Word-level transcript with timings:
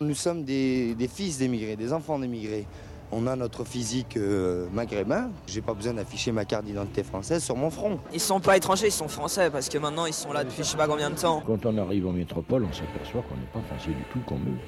Nous 0.00 0.14
sommes 0.14 0.44
des, 0.44 0.94
fils 1.12 1.38
d'émigrés, 1.38 1.74
des 1.74 1.92
enfants 1.92 2.20
d'émigrés. 2.20 2.66
On 3.10 3.26
a 3.26 3.34
notre 3.34 3.64
physique 3.64 4.16
euh, 4.16 4.68
maghrébin. 4.72 5.32
J'ai 5.48 5.60
pas 5.60 5.74
besoin 5.74 5.94
d'afficher 5.94 6.30
ma 6.30 6.44
carte 6.44 6.66
d'identité 6.66 7.02
française 7.02 7.42
sur 7.42 7.56
mon 7.56 7.68
front. 7.68 7.98
Ils 8.12 8.20
sont 8.20 8.38
pas 8.38 8.56
étrangers, 8.56 8.86
ils 8.86 8.92
sont 8.92 9.08
français 9.08 9.50
parce 9.50 9.68
que 9.68 9.76
maintenant 9.76 10.06
ils 10.06 10.14
sont 10.14 10.32
là 10.32 10.44
depuis 10.44 10.58
je 10.58 10.68
sais 10.68 10.76
pas 10.76 10.86
combien 10.86 11.10
de 11.10 11.16
temps. 11.16 11.42
Quand 11.44 11.66
on 11.66 11.76
arrive 11.78 12.06
en 12.06 12.12
métropole, 12.12 12.62
on 12.62 12.72
s'aperçoit 12.72 13.22
qu'on 13.22 13.34
n'est 13.34 13.50
pas 13.52 13.60
français 13.74 13.90
du 13.90 14.04
tout 14.12 14.20
comme 14.24 14.38
eux. 14.42 14.58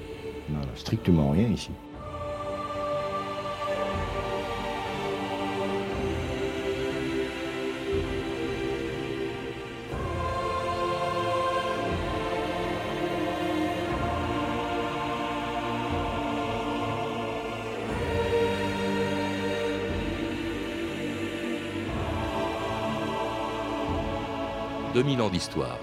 On 0.49 0.53
n'a 0.55 0.75
strictement 0.75 1.31
rien 1.31 1.47
ici. 1.47 1.71
2000 25.11 25.21
ans 25.21 25.29
d'histoire. 25.29 25.77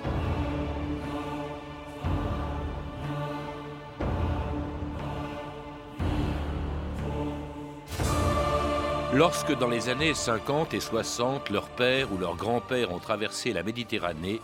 Lorsque 9.12 9.56
dans 9.58 9.68
les 9.68 9.88
années 9.88 10.14
50 10.14 10.74
et 10.74 10.80
60, 10.80 11.50
leur 11.50 11.68
père 11.68 12.12
ou 12.12 12.18
leur 12.18 12.36
grand-père 12.36 12.92
ont 12.92 12.98
traversé 12.98 13.52
la 13.52 13.62
Méditerranée, 13.62 14.40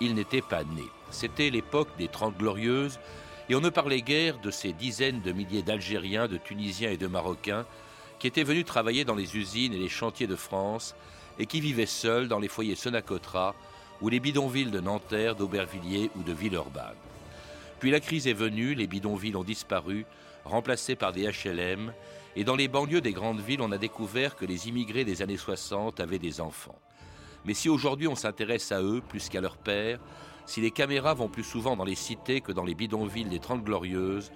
ils 0.00 0.14
n'étaient 0.14 0.42
pas 0.42 0.62
nés. 0.64 0.90
C'était 1.10 1.50
l'époque 1.50 1.88
des 1.98 2.08
Trente 2.08 2.36
Glorieuses, 2.36 3.00
et 3.48 3.54
on 3.54 3.60
ne 3.60 3.70
parlait 3.70 4.02
guère 4.02 4.38
de 4.38 4.50
ces 4.50 4.72
dizaines 4.72 5.22
de 5.22 5.32
milliers 5.32 5.62
d'Algériens, 5.62 6.28
de 6.28 6.36
Tunisiens 6.36 6.90
et 6.90 6.96
de 6.98 7.06
Marocains 7.06 7.64
qui 8.18 8.26
étaient 8.26 8.42
venus 8.42 8.64
travailler 8.64 9.04
dans 9.04 9.14
les 9.14 9.36
usines 9.36 9.72
et 9.72 9.78
les 9.78 9.88
chantiers 9.88 10.26
de 10.26 10.36
France 10.36 10.94
et 11.38 11.46
qui 11.46 11.60
vivaient 11.60 11.86
seuls 11.86 12.26
dans 12.26 12.40
les 12.40 12.48
foyers 12.48 12.74
Sonacotra 12.74 13.54
ou 14.00 14.08
les 14.08 14.20
bidonvilles 14.20 14.70
de 14.70 14.80
Nanterre, 14.80 15.34
d'Aubervilliers 15.34 16.10
ou 16.16 16.22
de 16.22 16.32
Villeurbanne. 16.32 16.94
Puis 17.80 17.90
la 17.90 18.00
crise 18.00 18.26
est 18.26 18.32
venue, 18.32 18.74
les 18.74 18.86
bidonvilles 18.86 19.36
ont 19.36 19.44
disparu, 19.44 20.04
remplacés 20.44 20.96
par 20.96 21.12
des 21.12 21.28
HLM, 21.28 21.92
et 22.36 22.44
dans 22.44 22.56
les 22.56 22.68
banlieues 22.68 23.00
des 23.00 23.12
grandes 23.12 23.40
villes, 23.40 23.62
on 23.62 23.72
a 23.72 23.78
découvert 23.78 24.36
que 24.36 24.44
les 24.44 24.68
immigrés 24.68 25.04
des 25.04 25.22
années 25.22 25.36
60 25.36 26.00
avaient 26.00 26.18
des 26.18 26.40
enfants. 26.40 26.78
Mais 27.44 27.54
si 27.54 27.68
aujourd'hui 27.68 28.08
on 28.08 28.14
s'intéresse 28.14 28.72
à 28.72 28.82
eux 28.82 29.00
plus 29.06 29.28
qu'à 29.28 29.40
leurs 29.40 29.56
pères, 29.56 30.00
si 30.46 30.60
les 30.60 30.70
caméras 30.70 31.14
vont 31.14 31.28
plus 31.28 31.44
souvent 31.44 31.76
dans 31.76 31.84
les 31.84 31.94
cités 31.94 32.40
que 32.40 32.52
dans 32.52 32.64
les 32.64 32.74
bidonvilles 32.74 33.28
des 33.28 33.38
Trente 33.38 33.64
Glorieuses, 33.64 34.32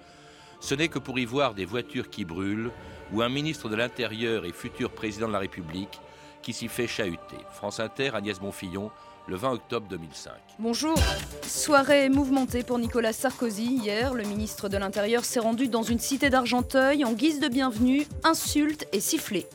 ce 0.59 0.75
n'est 0.75 0.87
que 0.87 0.99
pour 0.99 1.19
y 1.19 1.25
voir 1.25 1.53
des 1.53 1.65
voitures 1.65 2.09
qui 2.09 2.23
brûlent 2.23 2.71
ou 3.11 3.21
un 3.21 3.29
ministre 3.29 3.67
de 3.67 3.75
l'Intérieur 3.75 4.45
et 4.45 4.53
futur 4.53 4.91
président 4.91 5.27
de 5.27 5.33
la 5.33 5.39
République 5.39 5.99
qui 6.41 6.53
s'y 6.53 6.67
fait 6.67 6.87
chahuter. 6.87 7.37
France 7.51 7.79
Inter, 7.79 8.11
Agnès 8.13 8.39
Bonfillon, 8.39 8.91
le 9.27 9.35
20 9.35 9.51
octobre 9.53 9.87
2005. 9.89 10.31
Bonjour. 10.59 10.95
Soirée 11.43 12.09
mouvementée 12.09 12.63
pour 12.63 12.77
Nicolas 12.77 13.13
Sarkozy. 13.13 13.77
Hier, 13.77 14.13
le 14.13 14.23
ministre 14.23 14.69
de 14.69 14.77
l'Intérieur 14.77 15.23
s'est 15.23 15.39
rendu 15.39 15.67
dans 15.67 15.83
une 15.83 15.99
cité 15.99 16.29
d'Argenteuil 16.29 17.05
en 17.05 17.13
guise 17.13 17.39
de 17.39 17.47
bienvenue, 17.47 18.05
insultes 18.23 18.85
et 18.91 18.99
sifflets. 18.99 19.47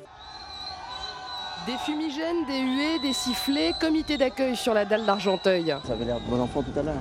Des 1.67 1.77
fumigènes, 1.85 2.47
des 2.47 2.61
huées, 2.61 2.99
des 3.03 3.13
sifflets, 3.13 3.73
comité 3.79 4.17
d'accueil 4.17 4.57
sur 4.57 4.73
la 4.73 4.87
dalle 4.87 5.05
d'Argenteuil. 5.05 5.77
Ça 5.87 5.93
avait 5.93 6.07
l'air 6.07 6.21
bon 6.21 6.41
enfant 6.41 6.63
tout 6.63 6.79
à 6.79 6.83
l'heure. 6.83 6.95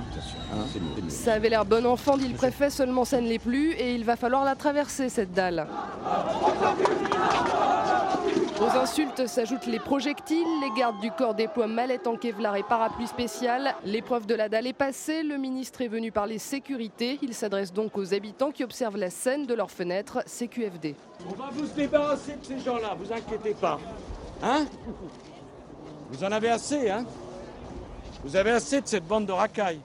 Hein 0.52 0.66
ça 1.08 1.34
avait 1.34 1.48
l'air 1.48 1.64
bon 1.64 1.86
enfant, 1.86 2.18
dit 2.18 2.28
le 2.28 2.34
préfet, 2.34 2.68
seulement 2.68 3.06
ça 3.06 3.18
ne 3.22 3.28
l'est 3.28 3.38
plus 3.38 3.72
et 3.72 3.94
il 3.94 4.04
va 4.04 4.16
falloir 4.16 4.44
la 4.44 4.56
traverser 4.56 5.08
cette 5.08 5.32
dalle. 5.32 5.66
Aux 8.60 8.76
insultes 8.76 9.26
s'ajoutent 9.28 9.66
les 9.66 9.78
projectiles, 9.78 10.46
les 10.60 10.70
gardes 10.76 10.98
du 11.00 11.12
corps 11.12 11.34
déploient 11.34 11.68
mallettes 11.68 12.08
en 12.08 12.16
kevlar 12.16 12.56
et 12.56 12.64
parapluie 12.64 13.06
spécial. 13.06 13.76
L'épreuve 13.84 14.26
de 14.26 14.34
la 14.34 14.48
dalle 14.48 14.66
est 14.66 14.72
passée, 14.72 15.22
le 15.22 15.36
ministre 15.36 15.80
est 15.82 15.88
venu 15.88 16.10
parler 16.10 16.38
sécurité. 16.38 17.20
Il 17.22 17.34
s'adresse 17.34 17.72
donc 17.72 17.96
aux 17.96 18.14
habitants 18.14 18.50
qui 18.50 18.64
observent 18.64 18.96
la 18.96 19.10
scène 19.10 19.46
de 19.46 19.54
leurs 19.54 19.70
fenêtres, 19.70 20.24
CQFD. 20.26 20.96
On 21.30 21.34
va 21.34 21.50
vous 21.52 21.66
débarrasser 21.66 22.32
de 22.32 22.44
ces 22.44 22.58
gens-là, 22.58 22.96
vous 22.98 23.12
inquiétez 23.12 23.54
pas. 23.54 23.78
Hein? 24.42 24.66
Vous 26.10 26.24
en 26.24 26.32
avez 26.32 26.50
assez, 26.50 26.90
hein? 26.90 27.04
Vous 28.24 28.34
avez 28.34 28.50
assez 28.50 28.80
de 28.80 28.88
cette 28.88 29.06
bande 29.06 29.26
de 29.26 29.32
racailles. 29.32 29.80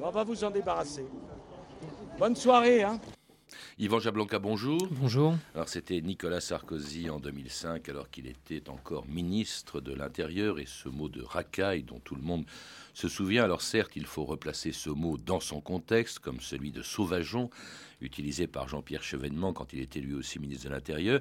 On 0.00 0.10
va 0.10 0.22
vous 0.22 0.44
en 0.44 0.50
débarrasser. 0.50 1.04
Bonne 2.16 2.36
soirée, 2.36 2.84
hein? 2.84 3.00
Yvan 3.78 4.00
Jablanca, 4.00 4.38
bonjour. 4.38 4.86
Bonjour. 4.90 5.36
Alors 5.54 5.68
c'était 5.68 6.00
Nicolas 6.00 6.40
Sarkozy 6.40 7.10
en 7.10 7.20
2005, 7.20 7.88
alors 7.88 8.10
qu'il 8.10 8.26
était 8.26 8.68
encore 8.68 9.06
ministre 9.06 9.80
de 9.80 9.92
l'Intérieur, 9.92 10.58
et 10.58 10.66
ce 10.66 10.88
mot 10.88 11.08
de 11.08 11.22
racaille 11.22 11.82
dont 11.82 11.98
tout 11.98 12.14
le 12.14 12.22
monde 12.22 12.44
se 12.94 13.08
souvient. 13.08 13.44
Alors 13.44 13.62
certes, 13.62 13.92
il 13.96 14.06
faut 14.06 14.24
replacer 14.24 14.72
ce 14.72 14.90
mot 14.90 15.16
dans 15.16 15.40
son 15.40 15.60
contexte, 15.60 16.18
comme 16.18 16.40
celui 16.40 16.70
de 16.70 16.82
sauvageon, 16.82 17.50
utilisé 18.00 18.46
par 18.46 18.68
Jean-Pierre 18.68 19.02
Chevènement 19.02 19.52
quand 19.52 19.72
il 19.72 19.80
était 19.80 20.00
lui 20.00 20.14
aussi 20.14 20.38
ministre 20.38 20.68
de 20.68 20.74
l'Intérieur. 20.74 21.20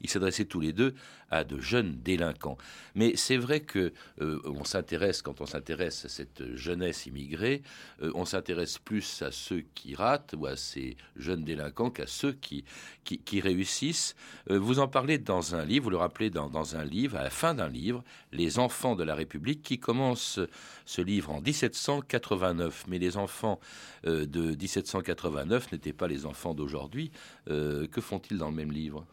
Ils 0.00 0.08
s'adressaient 0.10 0.46
tous 0.46 0.60
les 0.60 0.72
deux 0.72 0.94
à 1.30 1.44
de 1.44 1.60
jeunes 1.60 2.00
délinquants. 2.02 2.58
Mais 2.94 3.16
c'est 3.16 3.36
vrai 3.36 3.60
que 3.60 3.92
euh, 4.20 4.40
on 4.44 4.64
s'intéresse, 4.64 5.22
quand 5.22 5.40
on 5.40 5.46
s'intéresse 5.46 6.04
à 6.04 6.08
cette 6.08 6.54
jeunesse 6.56 7.06
immigrée, 7.06 7.62
euh, 8.02 8.10
on 8.14 8.24
s'intéresse 8.24 8.78
plus 8.78 9.22
à 9.22 9.30
ceux 9.30 9.64
qui 9.74 9.94
ratent 9.94 10.34
ou 10.36 10.46
à 10.46 10.56
ces 10.56 10.96
jeunes 11.16 11.44
délinquants 11.44 11.71
qu'à 11.72 12.06
ceux 12.06 12.32
qui, 12.32 12.64
qui, 13.04 13.40
réussissent. 13.40 14.14
Euh, 14.50 14.58
vous 14.58 14.78
en 14.78 14.88
parlez 14.88 15.18
dans 15.18 15.54
un 15.54 15.64
livre, 15.64 15.84
vous 15.84 15.90
le 15.90 15.96
rappelez 15.96 16.30
dans, 16.30 16.48
dans 16.48 16.76
un 16.76 16.84
livre, 16.84 17.16
à 17.16 17.22
la 17.22 17.30
fin 17.30 17.54
d'un 17.54 17.68
livre, 17.68 18.04
Les 18.32 18.58
enfants 18.58 18.94
de 18.94 19.04
la 19.04 19.14
République, 19.14 19.62
qui 19.62 19.78
commence 19.78 20.38
ce 20.86 21.02
livre 21.02 21.30
en 21.30 21.40
1789. 21.40 22.84
Mais 22.88 22.98
les 22.98 23.16
enfants 23.16 23.58
de 24.04 24.56
1789 24.56 25.72
n'étaient 25.72 25.92
pas 25.92 26.08
les 26.08 26.26
enfants 26.26 26.54
d'aujourd'hui. 26.54 27.10
que 27.46 28.00
font-ils 28.00 28.38
dans 28.38 28.50
le 28.50 28.56
même 28.56 28.72
livre? 28.72 29.04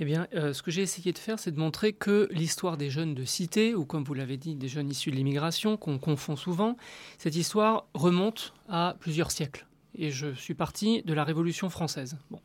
Eh 0.00 0.04
bien, 0.04 0.26
euh, 0.34 0.52
ce 0.52 0.62
que 0.62 0.70
j'ai 0.70 0.82
essayé 0.82 1.12
de 1.12 1.18
faire, 1.18 1.38
c'est 1.38 1.52
de 1.52 1.60
montrer 1.60 1.92
que 1.92 2.28
l'histoire 2.32 2.76
des 2.76 2.90
jeunes 2.90 3.14
de 3.14 3.24
cité, 3.24 3.74
ou 3.74 3.84
comme 3.84 4.04
vous 4.04 4.14
l'avez 4.14 4.36
dit, 4.36 4.54
des 4.54 4.68
jeunes 4.68 4.90
issus 4.90 5.10
de 5.10 5.16
l'immigration, 5.16 5.76
qu'on 5.76 5.98
confond 5.98 6.34
souvent, 6.34 6.76
cette 7.18 7.36
histoire 7.36 7.86
remonte 7.94 8.54
à 8.68 8.96
plusieurs 8.98 9.30
siècles. 9.30 9.66
Et 9.94 10.10
je 10.10 10.32
suis 10.34 10.54
parti 10.54 11.02
de 11.02 11.14
la 11.14 11.24
Révolution 11.24 11.70
française. 11.70 12.16
Bon. 12.30 12.40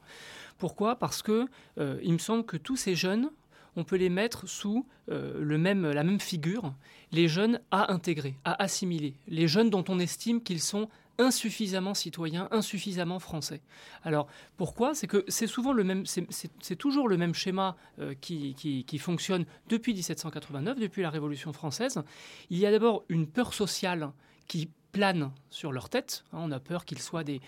Pourquoi? 0.57 0.97
Parce 0.97 1.21
que 1.21 1.47
euh, 1.77 1.99
il 2.03 2.13
me 2.13 2.17
semble 2.17 2.45
que 2.45 2.57
tous 2.57 2.77
ces 2.77 2.95
jeunes, 2.95 3.29
on 3.75 3.83
peut 3.83 3.95
les 3.95 4.09
mettre 4.09 4.47
sous 4.47 4.87
euh, 5.09 5.39
le 5.39 5.57
même, 5.57 5.89
la 5.89 6.03
même 6.03 6.19
figure, 6.19 6.73
les 7.11 7.27
jeunes 7.27 7.61
à 7.71 7.93
intégrer, 7.93 8.35
à 8.43 8.61
assimiler, 8.61 9.15
les 9.27 9.47
jeunes 9.47 9.69
dont 9.69 9.85
on 9.87 9.99
estime 9.99 10.41
qu'ils 10.41 10.61
sont 10.61 10.89
insuffisamment 11.19 11.93
citoyens, 11.93 12.47
insuffisamment 12.51 13.19
français. 13.19 13.61
Alors 14.03 14.27
pourquoi? 14.55 14.93
C'est 14.93 15.07
que 15.07 15.23
c'est 15.27 15.47
souvent 15.47 15.73
le 15.73 15.83
même, 15.83 16.05
c'est 16.05 16.75
toujours 16.75 17.07
le 17.07 17.17
même 17.17 17.33
schéma 17.33 17.75
euh, 17.99 18.13
qui, 18.19 18.53
qui, 18.55 18.97
fonctionne 18.97 19.45
depuis 19.67 19.93
1789, 19.93 20.79
depuis 20.79 21.01
la 21.01 21.09
Révolution 21.09 21.53
française. 21.53 22.01
Il 22.49 22.57
y 22.57 22.65
a 22.65 22.71
d'abord 22.71 23.03
une 23.09 23.27
peur 23.27 23.53
sociale 23.53 24.11
qui 24.47 24.69
plane 24.91 25.31
sur 25.49 25.71
leur 25.71 25.89
tête. 25.89 26.23
Hein, 26.33 26.39
on 26.41 26.51
a 26.51 26.59
peur 26.59 26.85
qu'ils 26.85 27.01
soient 27.01 27.23
des 27.23 27.41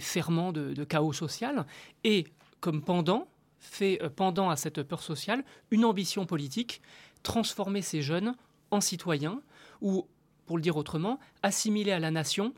ferments 0.00 0.52
de, 0.52 0.72
de, 0.72 0.84
chaos 0.84 1.12
social. 1.12 1.66
Et 2.02 2.26
comme 2.60 2.82
pendant, 2.82 3.28
fait 3.58 4.02
euh, 4.02 4.10
pendant 4.10 4.50
à 4.50 4.56
cette 4.56 4.82
peur 4.82 5.02
sociale, 5.02 5.44
une 5.70 5.84
ambition 5.84 6.26
politique, 6.26 6.80
transformer 7.22 7.82
ces 7.82 8.02
jeunes 8.02 8.34
en 8.70 8.80
citoyens 8.80 9.40
ou 9.80 10.06
pour 10.46 10.56
le 10.56 10.62
dire 10.62 10.76
autrement, 10.76 11.18
assimiler 11.42 11.92
à 11.92 11.98
la 11.98 12.10
nation 12.10 12.52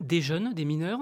des 0.00 0.22
jeunes, 0.22 0.54
des 0.54 0.64
mineurs, 0.64 1.00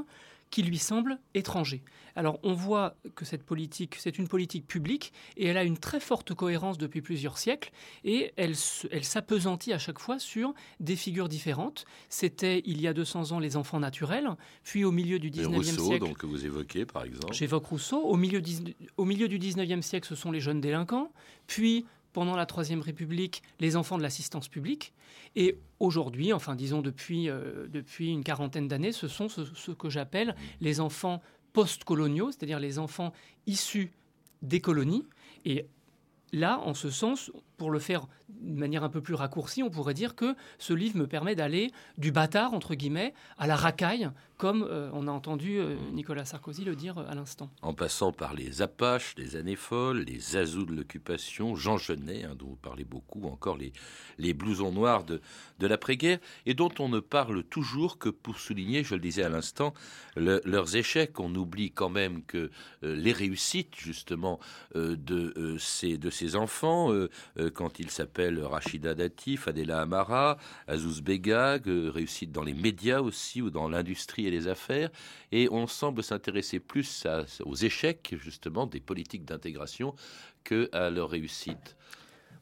qui 0.52 0.62
lui 0.62 0.78
semblent 0.78 1.18
étrangers. 1.34 1.82
Alors 2.14 2.38
on 2.43 2.52
voit 2.52 2.94
que 3.16 3.25
cette 3.25 3.43
politique, 3.43 3.96
c'est 3.99 4.19
une 4.19 4.28
politique 4.28 4.66
publique 4.66 5.12
et 5.38 5.46
elle 5.46 5.56
a 5.56 5.64
une 5.64 5.78
très 5.78 5.99
forte 5.99 6.34
cohérence 6.34 6.76
depuis 6.76 7.00
plusieurs 7.00 7.38
siècles 7.38 7.72
et 8.04 8.32
elle, 8.37 8.54
elle 8.90 9.04
s'apesantit 9.04 9.72
à 9.72 9.78
chaque 9.78 9.99
fois 9.99 10.19
sur 10.19 10.52
des 10.78 10.94
figures 10.94 11.31
différentes. 11.31 11.87
C'était 12.10 12.62
il 12.66 12.82
y 12.82 12.87
a 12.87 12.93
200 12.93 13.32
ans 13.32 13.38
les 13.38 13.56
enfants 13.56 13.81
naturels, 13.81 14.28
puis 14.62 14.84
au 14.84 14.93
milieu 14.93 15.19
du 15.19 15.31
19e 15.31 15.54
Rousseau, 15.54 15.87
siècle... 15.87 16.06
donc 16.06 16.19
que 16.19 16.26
vous 16.26 16.44
évoquez 16.44 16.84
par 16.84 17.04
exemple. 17.04 17.32
J'évoque 17.32 17.64
Rousseau. 17.64 18.02
Au 18.02 18.16
milieu, 18.16 18.43
au 18.99 19.06
milieu 19.06 19.28
du 19.28 19.38
19e 19.38 19.81
siècle, 19.81 20.06
ce 20.06 20.14
sont 20.14 20.31
les 20.31 20.40
jeunes 20.40 20.60
délinquants. 20.60 21.10
Puis 21.46 21.87
pendant 22.12 22.37
la 22.37 22.47
Troisième 22.47 22.81
République 22.81 23.43
les 23.61 23.76
enfants 23.76 23.99
de 23.99 24.03
l'assistance 24.03 24.49
publique. 24.49 24.93
Et 25.37 25.59
aujourd'hui, 25.81 26.32
enfin 26.32 26.55
disons 26.55 26.82
depuis, 26.82 27.29
euh, 27.29 27.67
une 28.00 28.25
quarantaine 28.25 28.69
d'années, 28.69 28.93
ce 28.93 29.09
sont 29.09 29.29
ce, 29.29 29.70
que 29.70 29.91
j'appelle 29.91 30.35
les 30.61 30.81
enfants 30.81 31.23
post-coloniaux, 31.53 32.31
c'est-à-dire 32.31 32.61
les 32.61 32.79
enfants 32.79 33.12
issus 33.47 33.93
des 34.43 34.61
colonies. 34.61 35.06
Et 35.44 35.67
là, 36.32 36.61
en 36.61 36.75
ce 36.75 36.91
sens, 36.91 37.31
pour 37.62 37.70
le 37.70 37.79
faire 37.79 38.09
de 38.29 38.59
manière 38.59 38.82
un 38.82 38.88
peu 38.88 39.00
plus 39.00 39.14
raccourcie, 39.14 39.62
on 39.62 39.70
pourrait 39.70 39.94
dire 39.94 40.17
que 40.17 40.35
ce 40.59 40.73
livre 40.73 40.97
me 40.97 41.06
permet 41.06 41.37
d'aller 41.37 41.70
du 41.97 42.11
bâtard, 42.11 42.55
entre 42.55 42.75
guillemets, 42.75 43.14
à 43.38 43.47
la 43.47 43.55
racaille, 43.55 44.11
comme 44.37 44.67
euh, 44.69 44.91
on 44.93 45.06
a 45.06 45.12
entendu 45.12 45.59
euh, 45.59 45.76
Nicolas 45.93 46.25
Sarkozy 46.25 46.64
le 46.64 46.75
dire 46.75 46.99
euh, 46.99 47.05
à 47.09 47.14
l'instant. 47.14 47.53
En 47.62 47.75
passant 47.75 48.11
par 48.11 48.35
les 48.35 48.61
Apaches, 48.61 49.14
les 49.17 49.37
années 49.37 49.55
folles, 49.55 50.00
les 50.00 50.37
Azous 50.37 50.64
de 50.64 50.75
l'occupation, 50.75 51.55
Jean 51.55 51.76
Genet, 51.79 52.25
hein, 52.25 52.35
dont 52.37 52.47
vous 52.47 52.56
parlez 52.56 52.82
beaucoup, 52.82 53.25
encore 53.29 53.56
les, 53.56 53.73
les 54.19 54.35
blousons 54.35 54.73
noirs 54.73 55.05
de, 55.05 55.20
de 55.61 55.67
l'après-guerre, 55.69 56.19
et 56.44 56.55
dont 56.55 56.73
on 56.81 56.88
ne 56.88 56.99
parle 56.99 57.44
toujours 57.44 57.99
que 57.99 58.09
pour 58.09 58.41
souligner, 58.41 58.82
je 58.82 58.97
le 58.97 59.00
disais 59.00 59.23
à 59.23 59.29
l'instant, 59.29 59.73
leurs 60.17 60.75
échecs. 60.75 61.20
On 61.20 61.32
oublie 61.37 61.70
quand 61.70 61.91
même 61.91 62.25
que 62.25 62.50
les 62.82 63.12
réussites, 63.12 63.76
justement, 63.76 64.41
de, 64.75 65.56
ces, 65.59 65.99
de 65.99 66.11
ces 66.11 66.35
enfants, 66.35 66.91
quand 67.52 67.78
ils 67.78 67.90
s'appellent 67.90 68.40
Rachida 68.40 68.94
Dati, 68.94 69.37
Fadela 69.37 69.82
Amara, 69.82 70.38
Azouz 70.66 71.00
Begag, 71.00 71.64
réussite 71.66 72.32
dans 72.32 72.43
les 72.43 72.54
médias 72.54 73.00
aussi, 73.00 73.43
ou 73.43 73.50
dans 73.50 73.69
l'industrie 73.69 74.31
les 74.31 74.49
affaires, 74.49 74.90
et 75.31 75.49
on 75.50 75.66
semble 75.66 76.02
s'intéresser 76.02 76.60
plus 76.60 77.06
aux 77.44 77.54
échecs 77.54 78.14
justement 78.20 78.66
des 78.66 78.81
politiques 78.81 79.25
d'intégration 79.25 79.94
que 80.44 80.69
à 80.72 80.90
leur 80.90 81.10
réussite. 81.10 81.76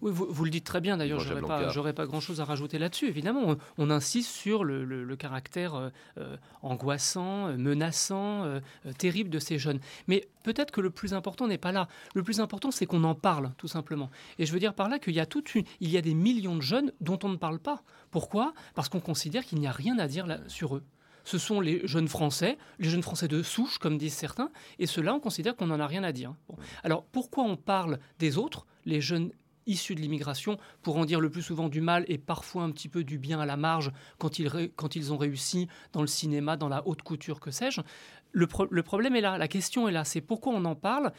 Oui, 0.03 0.13
vous, 0.15 0.45
le 0.45 0.51
dites 0.51 0.65
très 0.65 0.81
bien 0.81 0.97
d'ailleurs, 0.97 1.21
j'aurais 1.21 1.93
pas, 1.93 2.03
pas 2.05 2.07
grand-chose 2.07 2.41
à 2.41 2.45
rajouter 2.45 2.79
là-dessus. 2.79 3.07
Évidemment, 3.09 3.57
on, 3.79 3.91
insiste 3.91 4.31
sur 4.31 4.65
le, 4.65 5.17
caractère 5.17 5.75
euh, 5.75 5.91
euh, 6.19 6.37
angoissant, 6.63 7.49
euh, 7.49 7.57
menaçant, 7.57 8.61
terrible 8.99 9.31
de 9.31 9.39
ces 9.39 9.59
jeunes. 9.59 9.81
Mais 10.09 10.29
peut-être 10.43 10.71
que 10.71 10.81
le 10.81 10.91
plus 10.91 11.13
important 11.15 11.47
n'est 11.47 11.59
pas 11.59 11.73
là. 11.73 11.89
Le 12.15 12.23
plus 12.23 12.41
important, 12.41 12.71
c'est 12.71 12.87
qu'on 12.87 13.05
en 13.05 13.15
parle, 13.15 13.53
tout 13.59 13.69
simplement. 13.69 14.11
Et 14.39 14.47
je 14.47 14.53
veux 14.53 14.61
dire 14.61 14.75
par 14.75 14.89
là 14.89 14.99
qu'il 14.99 15.15
y 15.15 15.21
a 15.21 15.27
toute 15.27 15.55
une, 15.55 15.65
il 15.81 15.91
y 15.91 15.97
a 15.97 16.03
des 16.03 16.15
millions 16.15 16.57
de 16.57 16.63
jeunes 16.63 16.93
dont 17.01 17.19
on 17.23 17.29
ne 17.29 17.37
parle 17.37 17.59
pas. 17.59 17.83
Pourquoi? 18.11 18.55
Parce 18.75 18.89
qu'on 18.89 19.01
considère 19.01 19.45
qu'il 19.45 19.59
n'y 19.59 19.67
a 19.67 19.73
rien 19.73 19.99
à 19.99 20.09
dire 20.09 20.27
là, 20.27 20.39
sur 20.49 20.77
eux 20.77 20.83
ce 21.25 21.39
sont 21.39 21.61
les 21.61 21.87
jeunes 21.87 22.09
Français, 22.09 22.59
les 22.79 22.89
jeunes 22.89 23.03
Français 23.03 23.29
de 23.29 23.43
souche, 23.43 23.79
comme 23.79 23.99
disent 23.99 24.15
certains, 24.15 24.51
et 24.79 24.87
ceux-là, 24.87 25.15
on 25.15 25.21
considère 25.21 25.55
qu'on 25.55 25.67
n'en 25.67 25.79
a 25.79 25.87
rien 25.87 26.03
à 26.03 26.13
dire. 26.13 26.35
Alors 26.83 27.05
pourquoi 27.05 27.45
on 27.45 27.57
parle 27.57 27.99
des 28.19 28.39
autres, 28.39 28.67
les 28.85 29.01
jeunes 29.01 29.31
issus 29.71 29.95
de 29.95 30.01
l'immigration, 30.01 30.59
pour 30.83 30.97
en 30.99 31.05
dire 31.05 31.21
le 31.21 31.31
plus 31.31 31.43
souvent 31.43 31.69
du 31.69 31.81
mal 31.81 32.05
et 32.09 32.19
parfois 32.19 32.65
un 32.65 32.71
petit 32.71 32.89
peu 32.89 33.05
du 33.05 33.19
bien 33.19 33.41
à 33.41 33.47
la 33.47 33.57
marge 33.57 33.93
quand 34.19 34.39
ils, 34.39 34.71
quand 34.77 34.97
ils 34.97 35.13
ont 35.13 35.17
réussi 35.17 35.69
dans 35.93 36.01
le 36.01 36.07
cinéma, 36.07 36.57
dans 36.57 36.69
la 36.69 36.87
haute 36.87 37.03
couture, 37.03 37.41
que 37.41 37.51
sais-je 37.51 37.81
le, 38.33 38.47
le 38.71 38.83
problème 38.83 39.17
est 39.17 39.21
là, 39.21 39.39
la 39.39 39.49
question 39.49 39.89
est 39.89 39.93
là, 39.93 40.05
c'est 40.05 40.21
pourquoi 40.21 40.53
on 40.53 40.65
en 40.65 40.77
parle? 40.77 41.13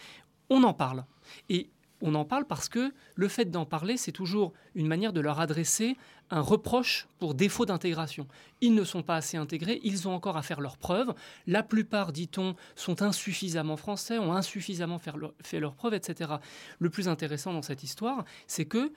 On 0.49 0.63
en 0.63 0.73
parle. 0.73 1.05
Et 1.49 1.71
on 2.01 2.15
en 2.15 2.25
parle 2.25 2.45
parce 2.45 2.67
que 2.67 2.93
le 3.15 3.27
fait 3.27 3.45
d'en 3.45 3.65
parler, 3.65 3.97
c'est 3.97 4.11
toujours 4.11 4.53
une 4.75 4.87
manière 4.87 5.13
de 5.13 5.21
leur 5.21 5.39
adresser 5.39 5.97
un 6.31 6.41
reproche 6.41 7.07
pour 7.19 7.35
défaut 7.35 7.65
d'intégration. 7.65 8.27
Ils 8.61 8.73
ne 8.73 8.83
sont 8.83 9.03
pas 9.03 9.17
assez 9.17 9.37
intégrés, 9.37 9.79
ils 9.83 10.07
ont 10.07 10.13
encore 10.13 10.37
à 10.37 10.41
faire 10.41 10.61
leurs 10.61 10.77
preuves. 10.77 11.13
La 11.45 11.61
plupart, 11.61 12.13
dit-on, 12.13 12.55
sont 12.75 13.01
insuffisamment 13.01 13.77
français, 13.77 14.17
ont 14.17 14.33
insuffisamment 14.33 14.99
fait 14.99 15.59
leurs 15.59 15.75
preuves, 15.75 15.93
etc. 15.93 16.31
Le 16.79 16.89
plus 16.89 17.07
intéressant 17.07 17.53
dans 17.53 17.61
cette 17.61 17.83
histoire, 17.83 18.23
c'est 18.47 18.65
que 18.65 18.91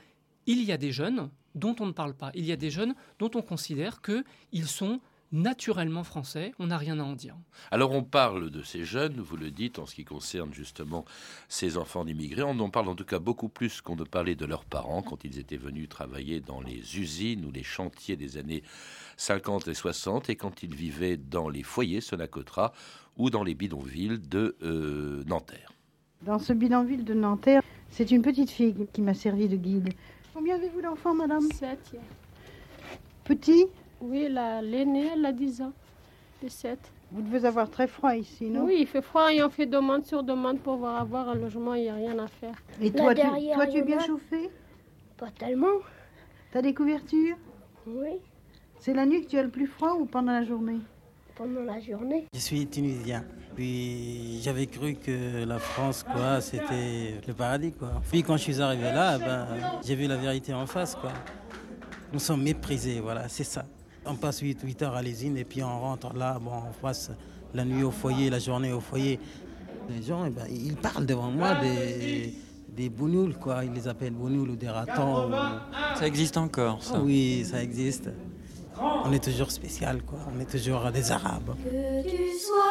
il 0.47 0.63
y 0.63 0.73
a 0.73 0.77
des 0.77 0.93
jeunes 0.93 1.31
dont 1.55 1.75
on 1.81 1.87
ne 1.87 1.93
parle 1.93 2.15
pas. 2.15 2.31
Il 2.35 2.45
y 2.45 2.53
a 2.53 2.57
des 2.57 2.71
jeunes 2.71 2.95
dont 3.19 3.31
on 3.35 3.43
considère 3.43 4.01
qu'ils 4.03 4.67
sont 4.67 5.01
naturellement 5.35 6.05
français, 6.05 6.53
on 6.59 6.69
n'a 6.69 6.79
rien 6.79 6.99
à 7.01 7.03
en 7.03 7.15
dire. 7.15 7.37
Alors 7.71 7.93
on 7.93 8.03
parle 8.03 8.51
de 8.51 8.63
ces 8.63 8.85
jeunes, 8.85 9.21
vous 9.21 9.37
le 9.37 9.51
dites, 9.51 9.79
en 9.79 9.87
ce 9.87 9.95
qui 9.95 10.05
concerne 10.05 10.55
justement 10.55 11.05
ces 11.49 11.77
enfants 11.77 12.05
d'immigrés, 12.05 12.45
on 12.45 12.59
en 12.61 12.71
parle 12.71 12.89
en 12.89 12.95
tout 12.95 13.05
cas 13.05 13.19
beaucoup 13.19 13.49
plus 13.49 13.81
qu'on 13.81 13.97
ne 13.97 14.05
parlait 14.05 14.37
de 14.37 14.47
leurs 14.47 14.65
parents 14.65 15.03
quand 15.03 15.25
ils 15.25 15.39
étaient 15.39 15.57
venus 15.57 15.89
travailler 15.89 16.41
dans 16.41 16.61
les 16.61 16.99
usines 16.99 17.45
ou 17.45 17.51
les 17.51 17.65
chantiers 17.65 18.17
des 18.17 18.39
années 18.39 18.63
50 19.17 19.69
et 19.69 19.75
60 19.75 20.31
et 20.31 20.37
quand 20.37 20.63
ils 20.63 20.75
vivaient 20.75 21.17
dans 21.17 21.49
les 21.49 21.65
foyers 21.65 22.01
Sonacotra 22.01 22.73
ou 23.17 23.29
dans 23.29 23.43
les 23.43 23.55
bidonvilles 23.55 24.21
de 24.21 24.57
euh, 24.63 25.25
Nanterre. 25.27 25.73
Dans 26.23 26.39
ce 26.39 26.53
bidonville 26.53 27.05
de 27.05 27.15
Nanterre, 27.15 27.63
c'est 27.91 28.11
une 28.11 28.23
petite 28.23 28.51
fille 28.51 28.75
qui 28.93 29.03
m'a 29.03 29.15
servi 29.15 29.49
de 29.49 29.57
guide. 29.57 29.91
Combien 30.33 30.55
avez-vous 30.55 30.81
d'enfants, 30.81 31.15
madame? 31.15 31.43
Sept. 31.53 31.97
Petit? 33.25 33.67
Oui, 34.05 34.29
l'aînée, 34.29 35.11
elle 35.15 35.25
a 35.25 35.33
10 35.33 35.63
ans, 35.63 35.73
17. 36.43 36.79
Vous 37.13 37.23
devez 37.23 37.47
avoir 37.47 37.71
très 37.71 37.87
froid 37.87 38.15
ici, 38.15 38.47
non? 38.47 38.65
Oui, 38.65 38.77
il 38.81 38.87
fait 38.87 39.03
froid 39.03 39.33
et 39.33 39.43
on 39.43 39.51
fait 39.51 39.67
demande 39.67 40.05
sur 40.05 40.23
demande 40.23 40.59
pour 40.61 40.75
pouvoir 40.75 41.01
avoir 41.01 41.29
un 41.29 41.35
logement, 41.35 41.75
il 41.75 41.83
n'y 41.83 41.89
a 41.89 41.95
rien 41.95 42.19
à 42.19 42.27
faire. 42.27 42.55
Et 42.83 42.91
toi, 42.91 43.15
tu, 43.15 43.23
toi, 43.23 43.67
tu 43.67 43.79
es 43.79 43.83
bien 43.83 43.99
chauffé 44.01 44.51
Pas 45.17 45.31
tellement. 45.39 45.79
T'as 46.53 46.61
des 46.63 46.75
couvertures? 46.75 47.37
Oui. 47.87 48.21
C'est 48.79 48.95
la 48.95 49.07
nuit 49.07 49.23
que 49.23 49.31
tu 49.31 49.39
as 49.39 49.43
le 49.43 49.51
plus 49.51 49.67
froid 49.67 49.95
ou 49.95 50.07
pendant 50.07 50.33
la 50.33 50.45
journée? 50.45 50.81
Pendant 51.37 51.63
la 51.63 51.81
journée. 51.81 52.27
Je 52.35 52.39
suis 52.39 52.67
tunisien. 52.67 53.25
Puis 53.55 54.41
j'avais 54.43 54.67
cru 54.67 54.95
que 54.95 55.45
la 55.45 55.59
France, 55.59 56.03
quoi, 56.03 56.41
c'était 56.41 57.21
le 57.27 57.35
paradis, 57.35 57.73
quoi. 57.73 58.03
Puis 58.11 58.23
quand 58.23 58.37
je 58.37 58.43
suis 58.43 58.61
arrivé 58.61 58.85
là, 58.85 59.19
ben, 59.19 59.47
j'ai 59.85 59.95
vu 59.95 60.07
la 60.07 60.17
vérité 60.17 60.53
en 60.53 60.67
face, 60.67 60.95
quoi. 60.95 61.13
Nous 62.13 62.19
sommes 62.19 62.43
méprisés, 62.43 63.01
voilà, 63.01 63.29
c'est 63.29 63.45
ça. 63.45 63.65
On 64.07 64.15
passe 64.17 64.41
8, 64.41 64.61
8 64.63 64.83
heures 64.83 64.95
à 64.95 65.03
l'usine 65.03 65.37
et 65.37 65.45
puis 65.45 65.63
on 65.63 65.81
rentre 65.81 66.13
là, 66.15 66.39
bon, 66.41 66.51
on 66.69 66.83
passe 66.83 67.11
la 67.55 67.65
nuit 67.65 67.83
au 67.83 67.91
foyer, 67.91 68.31
la 68.31 68.39
journée 68.39 68.73
au 68.73 68.81
foyer. 68.81 69.19
Les 69.89 70.03
gens, 70.03 70.25
eh 70.27 70.31
ben, 70.31 70.45
ils 70.51 70.77
parlent 70.77 71.07
devant 71.07 71.31
moi 71.31 71.55
des, 71.57 72.35
des 72.69 72.89
bounoules, 72.89 73.35
quoi. 73.37 73.65
Ils 73.65 73.73
les 73.73 73.87
appellent 73.89 74.13
bounoules 74.13 74.51
ou 74.51 74.57
des 74.57 74.69
ratons. 74.69 75.31
Ça 75.97 76.07
existe 76.07 76.37
encore, 76.37 76.83
ça 76.83 77.01
Oui, 77.01 77.45
ça 77.45 77.63
existe. 77.63 78.11
On 79.05 79.13
est 79.13 79.23
toujours 79.23 79.51
spécial, 79.51 80.03
quoi. 80.03 80.19
On 80.35 80.41
est 80.41 80.51
toujours 80.51 80.91
des 80.91 81.13
Arabes. 81.13 81.55
Que 81.65 82.03
tu 82.03 82.39
sois 82.39 82.64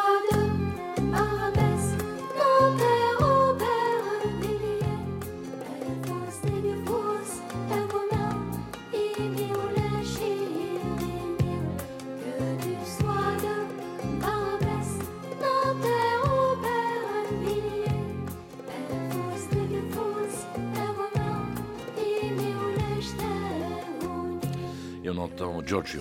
George 25.65 25.98